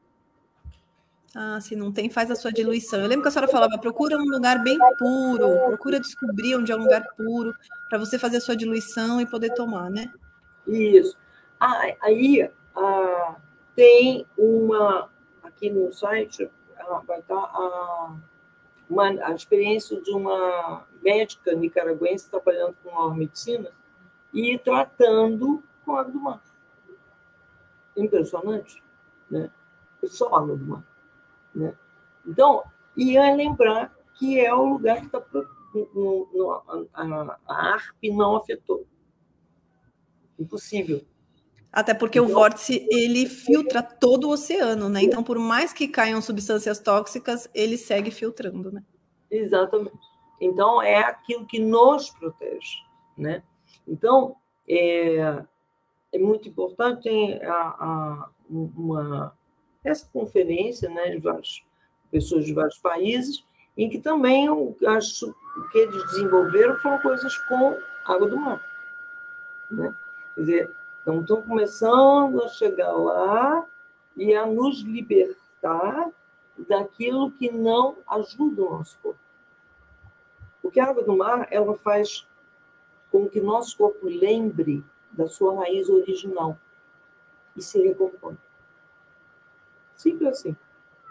Ah, 1.34 1.62
se 1.62 1.78
não 1.78 1.94
tem, 1.94 2.10
faz 2.10 2.30
a 2.30 2.36
sua 2.36 2.52
diluição. 2.52 3.00
Eu 3.00 3.08
lembro 3.08 3.22
que 3.22 3.30
a 3.30 3.32
senhora 3.32 3.50
falava, 3.50 3.78
procura 3.78 4.18
um 4.18 4.30
lugar 4.30 4.62
bem 4.62 4.78
puro, 5.00 5.48
procura 5.68 6.00
descobrir 6.00 6.58
onde 6.58 6.74
é 6.74 6.76
um 6.76 6.82
lugar 6.82 7.08
puro, 7.16 7.54
para 7.90 7.98
você 7.98 8.20
fazer 8.20 8.38
a 8.38 8.42
sua 8.42 8.56
diluição 8.56 9.22
e 9.22 9.26
poder 9.26 9.54
tomar, 9.54 9.90
né? 9.90 10.12
Isso. 10.72 11.18
Ah, 11.60 11.96
aí 12.01 12.50
ah, 12.75 13.36
tem 13.75 14.25
uma, 14.38 15.10
aqui 15.44 15.70
no 15.70 15.92
site, 15.92 16.50
ah, 16.77 17.01
vai 17.05 17.20
estar 17.20 17.36
a, 17.36 18.16
uma, 18.90 19.10
a 19.25 19.31
experiência 19.34 20.01
de 20.01 20.12
uma 20.12 20.86
médica 21.01 21.53
nicaragüense 21.53 22.29
trabalhando 22.29 22.75
com 22.84 22.92
nova 22.92 23.14
medicina 23.14 23.72
e 24.34 24.57
tratando 24.57 25.62
com 25.84 25.96
água 25.96 26.12
do 26.12 26.20
mar. 26.20 26.42
Impressionante, 27.96 28.81
né? 29.29 29.51
Só 30.05 30.34
água 30.36 30.55
do 30.55 30.66
mar. 30.66 30.84
Né? 31.53 31.75
Então, 32.25 32.64
e 32.96 33.18
é 33.18 33.36
lembrar 33.36 33.94
que 34.16 34.40
é 34.40 34.53
o 34.53 34.64
lugar 34.64 35.00
que 35.00 35.05
está. 35.05 35.22
A, 36.94 37.38
a 37.48 37.74
ARP 37.74 38.03
não 38.12 38.36
afetou. 38.36 38.86
Impossível. 40.42 41.01
Até 41.72 41.94
porque 41.94 42.20
então, 42.20 42.30
o 42.30 42.34
vórtice 42.34 42.86
ele 42.92 43.25
filtra 43.25 43.82
todo 43.82 44.27
o 44.27 44.32
oceano, 44.32 44.90
né? 44.90 45.01
Então, 45.04 45.24
por 45.24 45.40
mais 45.40 45.72
que 45.72 45.88
caiam 45.88 46.22
substâncias 46.22 46.80
tóxicas, 46.80 47.50
ele 47.54 47.77
segue 47.77 48.12
filtrando, 48.12 48.72
né? 48.72 48.84
Exatamente. 49.30 49.96
Então, 50.42 50.82
é 50.82 51.00
aquilo 51.00 51.46
que 51.46 51.60
nos 51.60 52.10
protege, 52.10 52.77
né? 53.18 53.42
Então, 53.88 54.36
é, 54.68 55.44
é 56.12 56.20
muito 56.20 56.50
importante 56.50 57.04
tem 57.04 57.42
a, 57.44 57.54
a, 57.54 58.30
uma 58.50 59.34
essa 59.84 60.08
conferência, 60.12 60.90
né, 60.90 61.10
de 61.10 61.18
várias 61.18 61.64
pessoas 62.12 62.46
de 62.46 62.54
vários 62.54 62.77
países, 62.77 63.44
em 63.75 63.90
que 63.90 63.98
também 63.98 64.50
o, 64.50 64.75
acho, 64.86 65.30
o 65.30 65.70
que 65.70 65.77
eles 65.80 66.04
desenvolveram 66.12 66.75
foram 66.77 67.00
coisas 67.00 67.36
com 67.48 67.77
água 68.06 68.30
do 68.30 68.38
mar, 68.38 68.62
né? 69.72 69.92
Quer 70.35 70.41
dizer, 70.41 70.75
então 71.01 71.22
estão 71.22 71.41
começando 71.41 72.41
a 72.44 72.48
chegar 72.50 72.91
lá 72.91 73.67
e 74.15 74.35
a 74.35 74.46
nos 74.46 74.81
libertar 74.81 76.11
daquilo 76.67 77.31
que 77.31 77.51
não 77.51 77.98
ajuda 78.07 78.61
o 78.61 78.77
nosso 78.77 78.98
corpo. 79.00 79.20
Porque 80.61 80.79
a 80.79 80.89
água 80.89 81.03
do 81.03 81.17
mar, 81.17 81.48
ela 81.50 81.75
faz 81.75 82.27
com 83.11 83.27
que 83.27 83.41
nosso 83.41 83.77
corpo 83.77 84.05
lembre 84.07 84.83
da 85.11 85.27
sua 85.27 85.55
raiz 85.55 85.89
original 85.89 86.57
e 87.55 87.61
se 87.61 87.81
recompõe. 87.81 88.37
Simples 89.96 90.29
assim. 90.29 90.55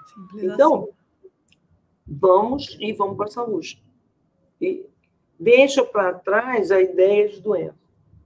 Simples 0.06 0.52
então, 0.52 0.84
assim. 0.84 1.38
vamos 2.06 2.76
e 2.80 2.92
vamos 2.92 3.16
para 3.16 3.26
a 3.26 3.30
saúde. 3.30 3.82
E 4.60 4.86
deixa 5.38 5.84
para 5.84 6.14
trás 6.14 6.70
a 6.70 6.80
ideia 6.80 7.28
de 7.28 7.40
doença. 7.40 7.79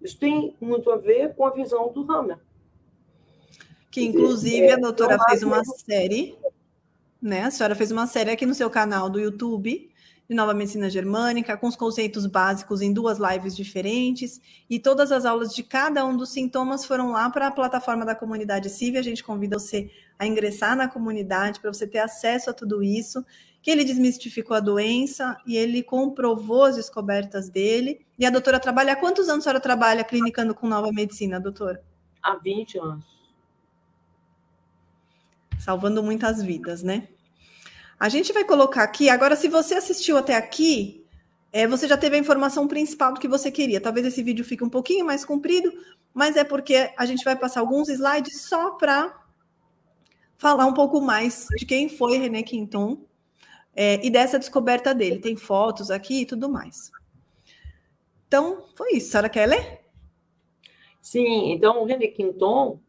Isso 0.05 0.19
tem 0.19 0.55
muito 0.61 0.91
a 0.91 0.97
ver 0.97 1.35
com 1.35 1.47
a 1.47 1.51
visão 1.51 1.91
do 1.91 2.13
Hammer. 2.13 2.39
Que, 3.91 4.03
inclusive, 4.03 4.71
a 4.71 4.77
doutora 4.77 5.19
fez 5.31 5.43
uma 5.43 5.65
série, 5.65 6.37
né? 7.23 7.45
A 7.45 7.51
senhora 7.51 7.75
fez 7.75 7.91
uma 7.91 8.07
série 8.07 8.31
aqui 8.31 8.45
no 8.45 8.55
seu 8.55 8.69
canal 8.69 9.09
do 9.09 9.19
YouTube, 9.19 9.91
de 10.29 10.35
Nova 10.35 10.55
Medicina 10.55 10.89
Germânica, 10.89 11.57
com 11.57 11.67
os 11.67 11.77
conceitos 11.77 12.27
básicos 12.27 12.81
em 12.81 12.93
duas 12.93 13.19
lives 13.19 13.55
diferentes, 13.55 14.41
e 14.69 14.79
todas 14.79 15.13
as 15.13 15.25
aulas 15.25 15.55
de 15.55 15.63
cada 15.63 16.05
um 16.05 16.17
dos 16.17 16.31
sintomas 16.31 16.85
foram 16.85 17.13
lá 17.13 17.29
para 17.29 17.49
a 17.49 17.51
plataforma 17.51 18.05
da 18.07 18.15
comunidade 18.15 18.71
CIV. 18.71 18.99
A 18.99 19.03
gente 19.03 19.23
convida 19.23 19.59
você 19.59 19.91
a 20.19 20.27
ingressar 20.27 20.75
na 20.77 20.89
comunidade 20.89 21.61
para 21.61 21.73
você 21.73 21.87
ter 21.87 21.99
acesso 21.99 22.49
a 22.49 22.55
tudo 22.55 22.83
isso, 22.83 23.25
que 23.61 23.71
ele 23.71 23.85
desmistificou 23.85 24.57
a 24.57 24.61
doença 24.61 25.37
e 25.47 25.57
ele 25.57 25.83
comprovou 25.83 26.65
as 26.65 26.77
descobertas 26.77 27.51
dele. 27.51 28.05
E 28.19 28.25
a 28.25 28.31
doutora 28.31 28.59
trabalha 28.59 28.93
há 28.93 28.97
quantos 28.97 29.29
anos 29.29 29.43
a 29.43 29.45
senhora 29.45 29.61
trabalha 29.61 30.05
clinicando 30.05 30.55
com 30.55 30.67
nova 30.67 30.91
medicina, 30.91 31.39
doutora? 31.39 31.83
Há 32.23 32.37
20 32.37 32.79
anos. 32.79 33.05
Salvando 35.59 36.03
muitas 36.03 36.43
vidas, 36.43 36.83
né? 36.83 37.09
A 37.99 38.09
gente 38.09 38.33
vai 38.33 38.45
colocar 38.45 38.83
aqui. 38.83 39.09
Agora, 39.09 39.37
se 39.37 39.49
você 39.49 39.75
assistiu 39.75 40.17
até 40.17 40.37
aqui, 40.37 41.05
é, 41.53 41.67
você 41.67 41.87
já 41.87 41.97
teve 41.97 42.17
a 42.17 42.19
informação 42.19 42.67
principal 42.67 43.15
do 43.15 43.21
que 43.21 43.29
você 43.29 43.51
queria. 43.51 43.81
Talvez 43.81 44.07
esse 44.07 44.23
vídeo 44.23 44.45
fique 44.45 44.65
um 44.65 44.69
pouquinho 44.69 45.07
mais 45.07 45.25
comprido, 45.25 45.73
mas 46.13 46.37
é 46.37 46.45
porque 46.45 46.93
a 46.97 47.07
gente 47.07 47.25
vai 47.25 47.37
passar 47.37 47.61
alguns 47.61 47.89
slides 47.89 48.43
só 48.43 48.73
para 48.73 49.17
falar 50.37 50.67
um 50.67 50.75
pouco 50.75 51.01
mais 51.01 51.47
de 51.57 51.65
quem 51.65 51.89
foi 51.89 52.19
René 52.19 52.43
Quinton 52.43 53.07
é, 53.75 54.05
e 54.05 54.11
dessa 54.11 54.39
descoberta 54.39 54.95
dele. 54.95 55.21
Tem 55.21 55.37
fotos 55.37 55.91
aqui 55.91 56.23
e 56.23 56.27
tudo 56.27 56.49
mais. 56.49 56.91
Então, 58.27 58.67
foi 58.75 58.95
isso. 58.95 59.09
A 59.09 59.11
senhora 59.13 59.29
quer 59.29 59.47
ler? 59.47 59.81
Sim, 61.01 61.53
então 61.53 61.83
o 61.83 61.85
René 61.85 62.09
Quinton, 62.09 62.81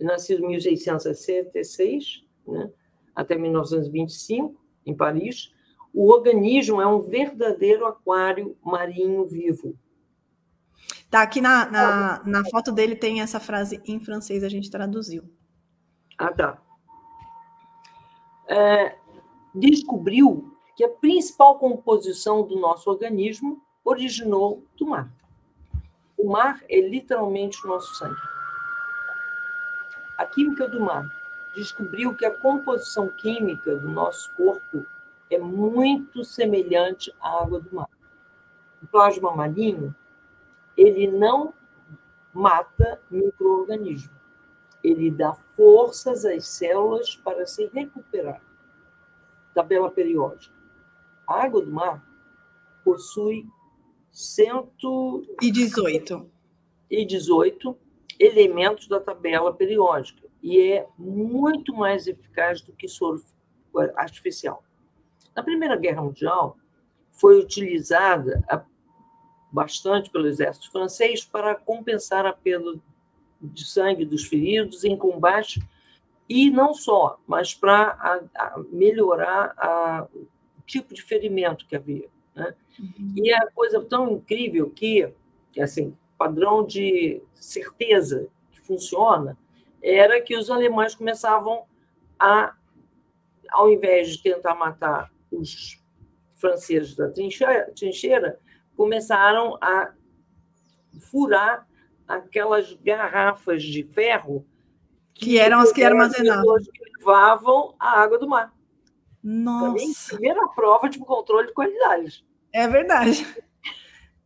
nascido 0.00 0.44
em 0.44 0.48
1666, 0.48 2.24
né? 2.48 2.70
Até 3.14 3.36
1925, 3.36 4.60
em 4.86 4.94
Paris, 4.94 5.52
o 5.92 6.10
organismo 6.10 6.80
é 6.80 6.86
um 6.86 7.00
verdadeiro 7.00 7.86
aquário 7.86 8.56
marinho 8.64 9.26
vivo. 9.26 9.76
Tá, 11.10 11.22
aqui 11.22 11.40
na, 11.40 11.70
na, 11.70 12.22
na, 12.24 12.44
foto 12.50 12.72
dele 12.72 12.96
tem 12.96 13.20
essa 13.20 13.38
frase 13.38 13.80
em 13.84 14.00
francês, 14.00 14.42
a 14.42 14.48
gente 14.48 14.70
traduziu. 14.70 15.24
Ah, 16.16 16.32
tá. 16.32 16.58
É, 18.48 18.96
descobriu 19.54 20.56
que 20.74 20.82
a 20.82 20.88
principal 20.88 21.58
composição 21.58 22.42
do 22.42 22.58
nosso 22.58 22.88
organismo 22.88 23.62
originou 23.84 24.64
do 24.78 24.86
mar. 24.86 25.12
O 26.16 26.30
mar 26.30 26.62
é 26.68 26.80
literalmente 26.80 27.62
o 27.64 27.68
nosso 27.68 27.94
sangue. 27.96 28.16
A 30.16 30.24
química 30.24 30.66
do 30.68 30.80
mar 30.80 31.06
descobriu 31.54 32.14
que 32.14 32.24
a 32.24 32.30
composição 32.30 33.08
química 33.08 33.76
do 33.76 33.88
nosso 33.88 34.34
corpo 34.36 34.86
é 35.30 35.38
muito 35.38 36.24
semelhante 36.24 37.14
à 37.20 37.42
água 37.42 37.60
do 37.60 37.74
mar. 37.74 37.88
O 38.82 38.86
plasma 38.86 39.34
marinho, 39.34 39.94
ele 40.76 41.06
não 41.06 41.54
mata 42.32 43.00
microorganismo. 43.10 44.12
Ele 44.82 45.10
dá 45.10 45.34
forças 45.54 46.24
às 46.24 46.46
células 46.46 47.14
para 47.16 47.46
se 47.46 47.66
recuperar. 47.66 48.42
Tabela 49.54 49.90
periódica. 49.90 50.54
A 51.26 51.44
água 51.44 51.60
do 51.62 51.70
mar 51.70 52.02
possui 52.84 53.46
118 54.10 56.30
e 56.90 57.06
18 57.06 57.78
elementos 58.18 58.88
da 58.88 58.98
tabela 59.00 59.54
periódica 59.54 60.21
e 60.42 60.60
é 60.60 60.86
muito 60.98 61.74
mais 61.74 62.06
eficaz 62.06 62.60
do 62.60 62.72
que 62.72 62.88
soro 62.88 63.22
artificial. 63.96 64.64
Na 65.34 65.42
Primeira 65.42 65.76
Guerra 65.76 66.02
Mundial, 66.02 66.58
foi 67.12 67.38
utilizada 67.38 68.42
bastante 69.52 70.10
pelo 70.10 70.26
exército 70.26 70.70
francês 70.72 71.24
para 71.24 71.54
compensar 71.54 72.26
a 72.26 72.32
perda 72.32 72.74
de 73.40 73.64
sangue 73.66 74.04
dos 74.04 74.24
feridos 74.24 74.84
em 74.84 74.96
combate 74.96 75.62
e 76.28 76.50
não 76.50 76.72
só, 76.72 77.20
mas 77.26 77.54
para 77.54 78.22
melhorar 78.70 79.52
a, 79.58 80.06
o 80.14 80.62
tipo 80.66 80.94
de 80.94 81.02
ferimento 81.02 81.66
que 81.66 81.76
havia. 81.76 82.08
Né? 82.34 82.54
Uhum. 82.78 83.14
E 83.16 83.32
a 83.32 83.50
coisa 83.50 83.80
tão 83.82 84.12
incrível 84.12 84.70
que, 84.70 85.12
assim, 85.60 85.94
padrão 86.16 86.64
de 86.64 87.20
certeza 87.34 88.28
que 88.50 88.60
funciona, 88.60 89.36
era 89.82 90.20
que 90.20 90.36
os 90.36 90.50
alemães 90.50 90.94
começavam 90.94 91.64
a, 92.18 92.54
ao 93.50 93.70
invés 93.70 94.10
de 94.10 94.22
tentar 94.22 94.54
matar 94.54 95.10
os 95.30 95.82
franceses 96.36 96.94
da 96.94 97.10
trincheira, 97.10 98.38
começaram 98.76 99.58
a 99.60 99.92
furar 101.10 101.66
aquelas 102.06 102.72
garrafas 102.74 103.62
de 103.62 103.84
ferro 103.84 104.46
que, 105.14 105.26
que 105.26 105.38
eram 105.38 105.60
as 105.60 105.72
que 105.72 105.82
armazenavam 105.82 106.56
que 106.56 106.98
levavam 106.98 107.74
a 107.78 108.00
água 108.00 108.18
do 108.18 108.28
mar. 108.28 108.52
Nossa. 109.22 109.66
Também, 109.66 109.92
primeira 110.08 110.48
prova 110.48 110.88
de 110.88 110.98
controle 110.98 111.48
de 111.48 111.54
qualidade. 111.54 112.24
É 112.52 112.66
verdade. 112.66 113.24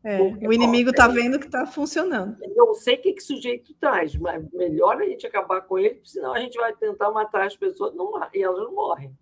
É, 0.09 0.21
o 0.21 0.53
inimigo 0.53 0.91
está 0.91 1.09
vendo 1.09 1.37
que 1.37 1.47
está 1.47 1.67
funcionando. 1.67 2.37
Eu 2.41 2.67
não 2.67 2.75
sei 2.75 2.95
o 2.95 3.03
que, 3.03 3.13
que 3.15 3.21
sujeito 3.21 3.75
traz, 3.75 4.15
mas 4.15 4.49
melhor 4.53 5.03
a 5.03 5.05
gente 5.05 5.27
acabar 5.27 5.63
com 5.63 5.77
ele, 5.77 6.01
senão 6.05 6.33
a 6.33 6.39
gente 6.39 6.57
vai 6.57 6.73
tentar 6.77 7.11
matar 7.11 7.45
as 7.45 7.57
pessoas 7.57 7.93
não, 7.93 8.13
e 8.33 8.41
elas 8.41 8.61
não 8.61 8.73
morrem. 8.73 9.13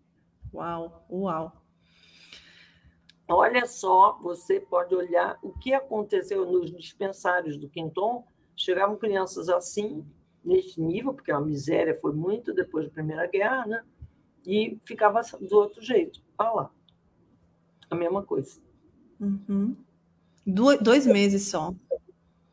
Uau, 0.53 1.07
uau. 1.11 1.53
Olha 3.27 3.65
só, 3.65 4.19
você 4.21 4.61
pode 4.61 4.95
olhar 4.95 5.39
o 5.43 5.59
que 5.59 5.73
aconteceu 5.73 6.45
nos 6.45 6.71
dispensários 6.71 7.57
do 7.57 7.67
Quinton. 7.71 8.23
Chegavam 8.55 8.99
crianças 8.99 9.49
assim, 9.49 10.05
neste 10.45 10.83
nível, 10.83 11.15
porque 11.15 11.33
a 11.33 11.41
miséria 11.41 11.97
foi 11.97 12.13
muito 12.13 12.53
depois 12.53 12.85
da 12.85 12.93
Primeira 12.93 13.27
Guerra, 13.27 13.65
né? 13.67 13.83
e 14.47 14.79
ficava 14.85 15.23
do 15.41 15.57
outro 15.57 15.83
jeito. 15.83 16.21
Olha 16.37 16.51
lá. 16.51 16.71
A 17.91 17.95
mesma 17.95 18.23
coisa. 18.23 18.61
Uhum. 19.19 19.75
Do, 20.47 20.77
dois 20.79 21.07
meses 21.07 21.49
só. 21.49 21.75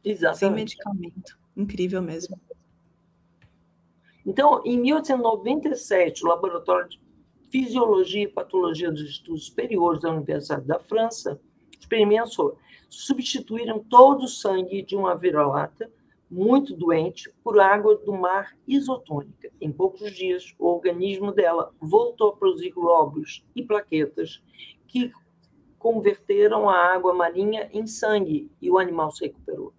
Exatamente. 0.03 0.39
Sem 0.39 0.51
medicamento. 0.51 1.37
Incrível 1.55 2.01
mesmo. 2.01 2.39
Então, 4.25 4.61
em 4.65 4.79
1897, 4.79 6.23
o 6.23 6.27
Laboratório 6.27 6.89
de 6.89 7.01
Fisiologia 7.49 8.23
e 8.23 8.27
Patologia 8.27 8.91
dos 8.91 9.01
Estudos 9.01 9.47
Superiores 9.47 10.01
da 10.01 10.11
Universidade 10.11 10.65
da 10.65 10.79
França 10.79 11.39
experimentou 11.77 12.57
substituíram 12.89 13.79
todo 13.79 14.25
o 14.25 14.27
sangue 14.27 14.81
de 14.81 14.95
uma 14.95 15.15
vira-lata 15.15 15.89
muito 16.29 16.75
doente 16.75 17.29
por 17.43 17.59
água 17.59 17.95
do 17.95 18.13
mar 18.13 18.55
isotônica. 18.67 19.49
Em 19.59 19.71
poucos 19.71 20.13
dias, 20.13 20.53
o 20.59 20.67
organismo 20.67 21.31
dela 21.31 21.73
voltou 21.79 22.29
a 22.29 22.35
produzir 22.35 22.71
glóbulos 22.71 23.43
e 23.55 23.63
plaquetas 23.63 24.41
que 24.87 25.11
converteram 25.81 26.69
a 26.69 26.75
água 26.75 27.13
marinha 27.13 27.69
em 27.73 27.87
sangue 27.87 28.51
e 28.61 28.69
o 28.69 28.77
animal 28.77 29.11
se 29.11 29.25
recuperou. 29.25 29.73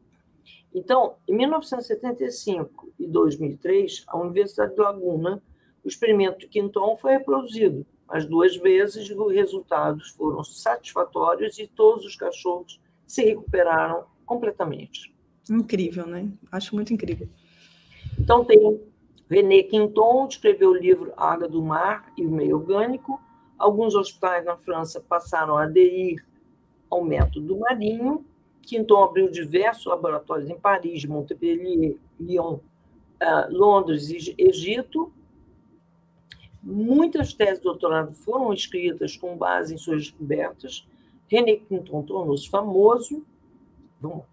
Então, 0.75 1.15
em 1.29 1.37
1975 1.37 2.93
e 2.99 3.07
2003, 3.07 4.05
a 4.09 4.19
Universidade 4.19 4.75
de 4.75 4.81
Laguna 4.81 5.43
o 5.85 5.89
experimento 5.89 6.39
de 6.39 6.49
Quinton 6.49 6.97
foi 6.97 7.13
reproduzido. 7.13 7.85
As 8.09 8.25
duas 8.25 8.57
vezes, 8.57 9.11
os 9.11 9.33
resultados 9.33 10.11
foram 10.11 10.45
satisfatórios 10.45 11.59
e 11.59 11.67
todos 11.67 12.05
os 12.05 12.15
cachorros 12.15 12.81
se 13.07 13.25
recuperaram 13.25 14.05
completamente. 14.25 15.13
Incrível, 15.51 16.07
né? 16.07 16.31
Acho 16.53 16.75
muito 16.75 16.93
incrível. 16.93 17.29
Então, 18.19 18.45
tem 18.45 18.81
René 19.29 19.63
Quinton, 19.65 20.29
escreveu 20.29 20.71
o 20.71 20.77
livro 20.77 21.13
Água 21.17 21.49
do 21.49 21.63
Mar 21.63 22.13
e 22.17 22.25
o 22.25 22.31
Meio 22.31 22.59
Orgânico. 22.59 23.21
Alguns 23.63 23.95
hospitais 23.95 24.45
na 24.45 24.57
França 24.57 25.01
passaram 25.01 25.57
a 25.57 25.63
aderir 25.63 26.27
ao 26.91 27.05
método 27.05 27.61
marinho. 27.61 28.27
Quinton 28.61 29.05
abriu 29.05 29.31
diversos 29.31 29.87
laboratórios 29.87 30.51
em 30.51 30.59
Paris, 30.59 31.05
Montpellier, 31.05 31.97
Lyon, 32.19 32.59
ah, 33.21 33.47
Londres 33.49 34.11
e 34.11 34.35
Egito. 34.37 35.13
Muitas 36.61 37.33
teses 37.33 37.59
de 37.59 37.63
doutorado 37.63 38.13
foram 38.15 38.53
escritas 38.53 39.17
com 39.17 39.37
base 39.37 39.75
em 39.75 39.79
suas 39.79 40.09
descobertas. 40.09 40.85
René 41.29 41.55
Quinton 41.55 42.03
tornou-se 42.03 42.51
famoso. 42.51 43.25
Bom, 44.01 44.27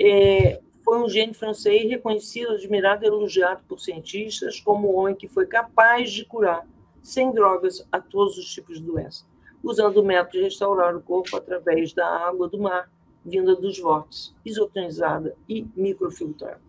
é, 0.00 0.60
foi 0.84 1.02
um 1.02 1.08
gênio 1.08 1.34
francês 1.34 1.90
reconhecido, 1.90 2.52
admirado 2.52 3.04
e 3.04 3.08
elogiado 3.08 3.64
por 3.66 3.80
cientistas 3.80 4.60
como 4.60 4.94
homem 4.94 5.16
que 5.16 5.26
foi 5.26 5.44
capaz 5.44 6.12
de 6.12 6.24
curar, 6.24 6.64
sem 7.06 7.30
drogas, 7.32 7.86
a 7.92 8.00
todos 8.00 8.36
os 8.36 8.52
tipos 8.52 8.80
de 8.80 8.84
doença, 8.84 9.24
usando 9.62 9.98
o 9.98 10.04
método 10.04 10.32
de 10.32 10.42
restaurar 10.42 10.96
o 10.96 11.00
corpo 11.00 11.36
através 11.36 11.92
da 11.92 12.04
água 12.04 12.48
do 12.48 12.58
mar, 12.58 12.90
vinda 13.24 13.54
dos 13.54 13.78
vórtices, 13.78 14.34
isotonizada 14.44 15.36
e 15.48 15.64
microfiltrada. 15.76 16.60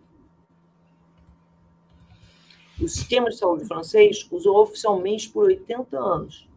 O 2.79 2.87
sistema 2.87 3.31
de 3.31 3.37
saúde 3.37 3.65
francês 3.65 4.27
usou 4.31 4.61
oficialmente 4.61 5.27
por 5.27 5.45
80 5.45 5.97
anos 5.97 6.47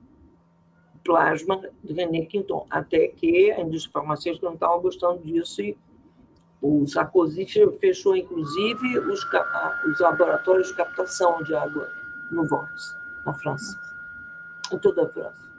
o 0.95 0.99
plasma 0.99 1.63
de 1.83 1.95
René 1.95 2.27
Quinton, 2.27 2.67
até 2.69 3.09
que 3.09 3.51
a 3.51 3.63
indústria 3.63 3.95
farmacêutica 3.95 4.45
não 4.45 4.55
estava 4.55 4.79
gostando 4.79 5.23
disso 5.23 5.63
e 5.63 5.79
o 6.61 6.87
Sarkozy 6.87 7.47
fechou, 7.81 8.15
inclusive, 8.15 8.99
os, 8.99 9.27
os 9.91 10.01
laboratórios 10.01 10.69
de 10.69 10.75
captação 10.75 11.43
de 11.43 11.55
água 11.55 11.89
no 12.31 12.47
Vórtice, 12.47 13.00
na 13.25 13.35
França, 13.35 13.79
em 14.73 14.79
toda 14.79 15.05
a 15.05 15.09
França. 15.09 15.51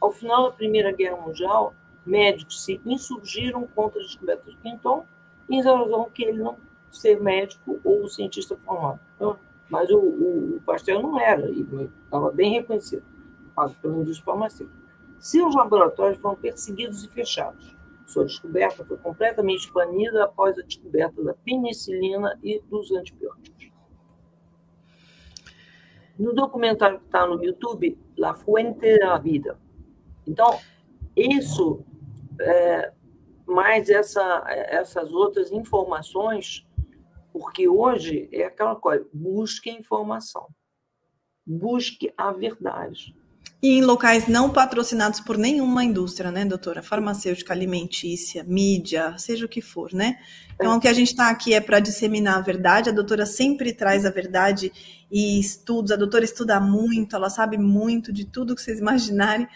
Ao 0.00 0.12
final 0.12 0.44
da 0.44 0.56
Primeira 0.56 0.92
Guerra 0.92 1.16
Mundial, 1.16 1.74
médicos 2.04 2.64
se 2.64 2.80
insurgiram 2.84 3.66
contra 3.74 4.00
a 4.00 4.04
descoberta 4.04 4.50
de 4.50 4.56
Quinton 4.58 5.04
em 5.48 5.62
razão 5.62 6.10
que 6.10 6.24
ele 6.24 6.38
não 6.38 6.56
ser 6.90 7.20
médico 7.20 7.80
ou 7.84 8.08
cientista 8.08 8.56
formado. 8.64 9.00
Então, 9.16 9.38
mas 9.68 9.90
o, 9.90 9.98
o, 9.98 10.56
o 10.56 10.60
Pasteur 10.64 11.02
não 11.02 11.18
era, 11.18 11.48
e 11.50 11.66
estava 12.04 12.30
bem 12.30 12.52
reconhecido, 12.52 13.02
pela 13.80 13.96
indústria 13.96 14.24
farmacêutica. 14.24 14.86
Seus 15.18 15.54
laboratórios 15.54 16.20
foram 16.20 16.36
perseguidos 16.36 17.04
e 17.04 17.08
fechados. 17.08 17.74
Sua 18.06 18.24
descoberta 18.24 18.84
foi 18.84 18.96
completamente 18.98 19.72
banida 19.72 20.24
após 20.24 20.56
a 20.58 20.62
descoberta 20.62 21.22
da 21.24 21.34
penicilina 21.34 22.38
e 22.42 22.60
dos 22.60 22.92
antibióticos. 22.92 23.70
No 26.18 26.34
documentário 26.34 26.98
que 26.98 27.06
está 27.06 27.26
no 27.26 27.42
YouTube, 27.42 27.98
La 28.16 28.34
Fuente 28.34 28.98
da 28.98 29.18
Vida. 29.18 29.58
Então, 30.26 30.58
isso, 31.14 31.84
é, 32.40 32.92
mais 33.46 33.88
essa, 33.90 34.44
essas 34.48 35.12
outras 35.12 35.52
informações 35.52 36.66
porque 37.38 37.68
hoje 37.68 38.30
é 38.32 38.44
aquela 38.44 38.74
coisa, 38.76 39.06
busque 39.12 39.68
informação, 39.68 40.48
busque 41.46 42.10
a 42.16 42.32
verdade. 42.32 43.14
E 43.66 43.78
em 43.78 43.82
locais 43.82 44.28
não 44.28 44.48
patrocinados 44.48 45.18
por 45.18 45.36
nenhuma 45.36 45.82
indústria, 45.82 46.30
né, 46.30 46.44
doutora? 46.44 46.84
Farmacêutica, 46.84 47.52
alimentícia, 47.52 48.44
mídia, 48.44 49.18
seja 49.18 49.44
o 49.44 49.48
que 49.48 49.60
for, 49.60 49.92
né? 49.92 50.20
Então, 50.54 50.76
o 50.76 50.80
que 50.80 50.86
a 50.86 50.92
gente 50.92 51.08
está 51.08 51.30
aqui 51.30 51.52
é 51.52 51.60
para 51.60 51.80
disseminar 51.80 52.38
a 52.38 52.40
verdade. 52.40 52.90
A 52.90 52.92
doutora 52.92 53.26
sempre 53.26 53.72
traz 53.72 54.06
a 54.06 54.10
verdade 54.10 54.70
e 55.10 55.40
estudos. 55.40 55.90
A 55.90 55.96
doutora 55.96 56.24
estuda 56.24 56.60
muito, 56.60 57.16
ela 57.16 57.28
sabe 57.28 57.58
muito 57.58 58.12
de 58.12 58.24
tudo 58.24 58.54
que 58.54 58.62
vocês 58.62 58.78
imaginarem. 58.78 59.48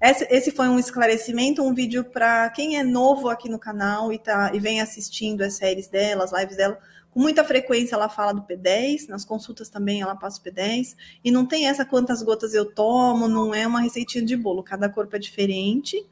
Esse, 0.00 0.26
esse 0.30 0.50
foi 0.52 0.66
um 0.66 0.78
esclarecimento, 0.78 1.62
um 1.62 1.74
vídeo 1.74 2.02
para 2.02 2.48
quem 2.48 2.78
é 2.78 2.82
novo 2.82 3.28
aqui 3.28 3.50
no 3.50 3.58
canal 3.58 4.10
e, 4.10 4.18
tá, 4.18 4.52
e 4.54 4.58
vem 4.58 4.80
assistindo 4.80 5.42
as 5.42 5.58
séries 5.58 5.86
dela, 5.86 6.24
as 6.24 6.32
lives 6.32 6.56
dela 6.56 6.78
Com 7.10 7.20
muita 7.20 7.42
frequência 7.42 7.96
ela 7.96 8.08
fala 8.08 8.32
do 8.32 8.42
P10, 8.42 9.08
nas 9.08 9.24
consultas 9.24 9.68
também 9.68 10.00
ela 10.00 10.14
passa 10.14 10.40
o 10.40 10.44
P10, 10.44 10.96
e 11.24 11.30
não 11.30 11.44
tem 11.44 11.66
essa 11.66 11.84
quantas 11.84 12.22
gotas 12.22 12.54
eu 12.54 12.64
tomo, 12.64 13.28
não 13.28 13.54
é 13.54 13.66
uma 13.66 13.80
receitinha 13.80 14.24
de 14.24 14.36
bolo, 14.36 14.62
cada 14.62 14.88
corpo 14.88 15.16
é 15.16 15.18
diferente. 15.18 16.06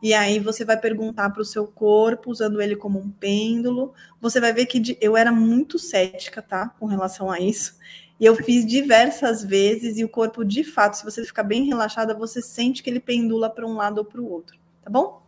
E 0.00 0.14
aí 0.14 0.38
você 0.38 0.64
vai 0.64 0.76
perguntar 0.76 1.30
para 1.30 1.42
o 1.42 1.44
seu 1.44 1.66
corpo, 1.66 2.30
usando 2.30 2.62
ele 2.62 2.76
como 2.76 3.00
um 3.00 3.10
pêndulo. 3.10 3.92
Você 4.20 4.40
vai 4.40 4.52
ver 4.52 4.66
que 4.66 4.96
eu 5.00 5.16
era 5.16 5.32
muito 5.32 5.76
cética, 5.76 6.40
tá? 6.40 6.68
Com 6.68 6.86
relação 6.86 7.28
a 7.30 7.40
isso. 7.40 7.76
E 8.20 8.24
eu 8.24 8.36
fiz 8.36 8.64
diversas 8.64 9.44
vezes, 9.44 9.98
e 9.98 10.04
o 10.04 10.08
corpo, 10.08 10.44
de 10.44 10.62
fato, 10.62 10.96
se 10.96 11.04
você 11.04 11.24
ficar 11.24 11.42
bem 11.42 11.64
relaxada, 11.64 12.14
você 12.14 12.40
sente 12.40 12.82
que 12.82 12.90
ele 12.90 13.00
pendula 13.00 13.50
para 13.50 13.66
um 13.66 13.74
lado 13.74 13.98
ou 13.98 14.04
para 14.04 14.20
o 14.20 14.30
outro. 14.30 14.58
Tá 14.82 14.90
bom? 14.90 15.22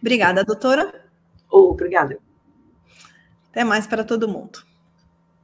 Obrigada, 0.00 0.44
doutora. 0.44 1.04
Oh, 1.50 1.70
obrigada. 1.70 2.18
Até 3.58 3.64
mais 3.64 3.88
para 3.88 4.04
todo 4.04 4.28
mundo. 4.28 4.60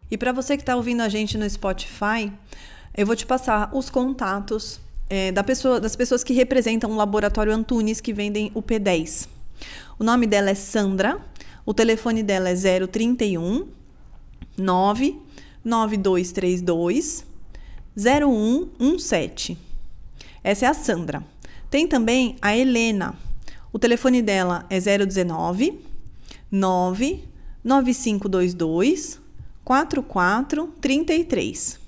E 0.09 0.17
para 0.17 0.31
você 0.31 0.57
que 0.57 0.63
está 0.63 0.77
ouvindo 0.77 1.01
a 1.01 1.09
gente 1.09 1.37
no 1.37 1.51
Spotify, 1.51 2.33
eu 2.97 3.05
vou 3.05 3.17
te 3.17 3.27
passar 3.27 3.75
os 3.75 3.91
contatos 3.91 4.79
é, 5.11 5.33
da 5.33 5.43
pessoa, 5.43 5.81
das 5.81 5.97
pessoas 5.97 6.23
que 6.23 6.33
representam 6.33 6.93
o 6.93 6.95
Laboratório 6.95 7.53
Antunes 7.53 8.01
que 8.01 8.13
vendem 8.13 8.53
o 8.55 8.63
P10. 8.63 9.27
O 9.99 10.05
nome 10.05 10.29
dela 10.29 10.49
é 10.49 10.55
Sandra, 10.55 11.21
o 11.67 11.75
telefone 11.75 12.23
dela 12.23 12.49
é 12.49 12.55
031 12.87 13.67
99232 14.57 17.27
0117. 17.97 19.59
Essa 20.45 20.67
é 20.67 20.69
a 20.69 20.75
Sandra. 20.75 21.25
Tem 21.69 21.89
também 21.89 22.37
a 22.41 22.57
Helena. 22.57 23.17
O 23.73 23.79
telefone 23.81 24.23
dela 24.23 24.65
é 24.71 24.79
019 24.79 25.83
99522 27.65 29.21
4433. 29.65 31.81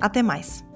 Até 0.00 0.22
mais! 0.22 0.67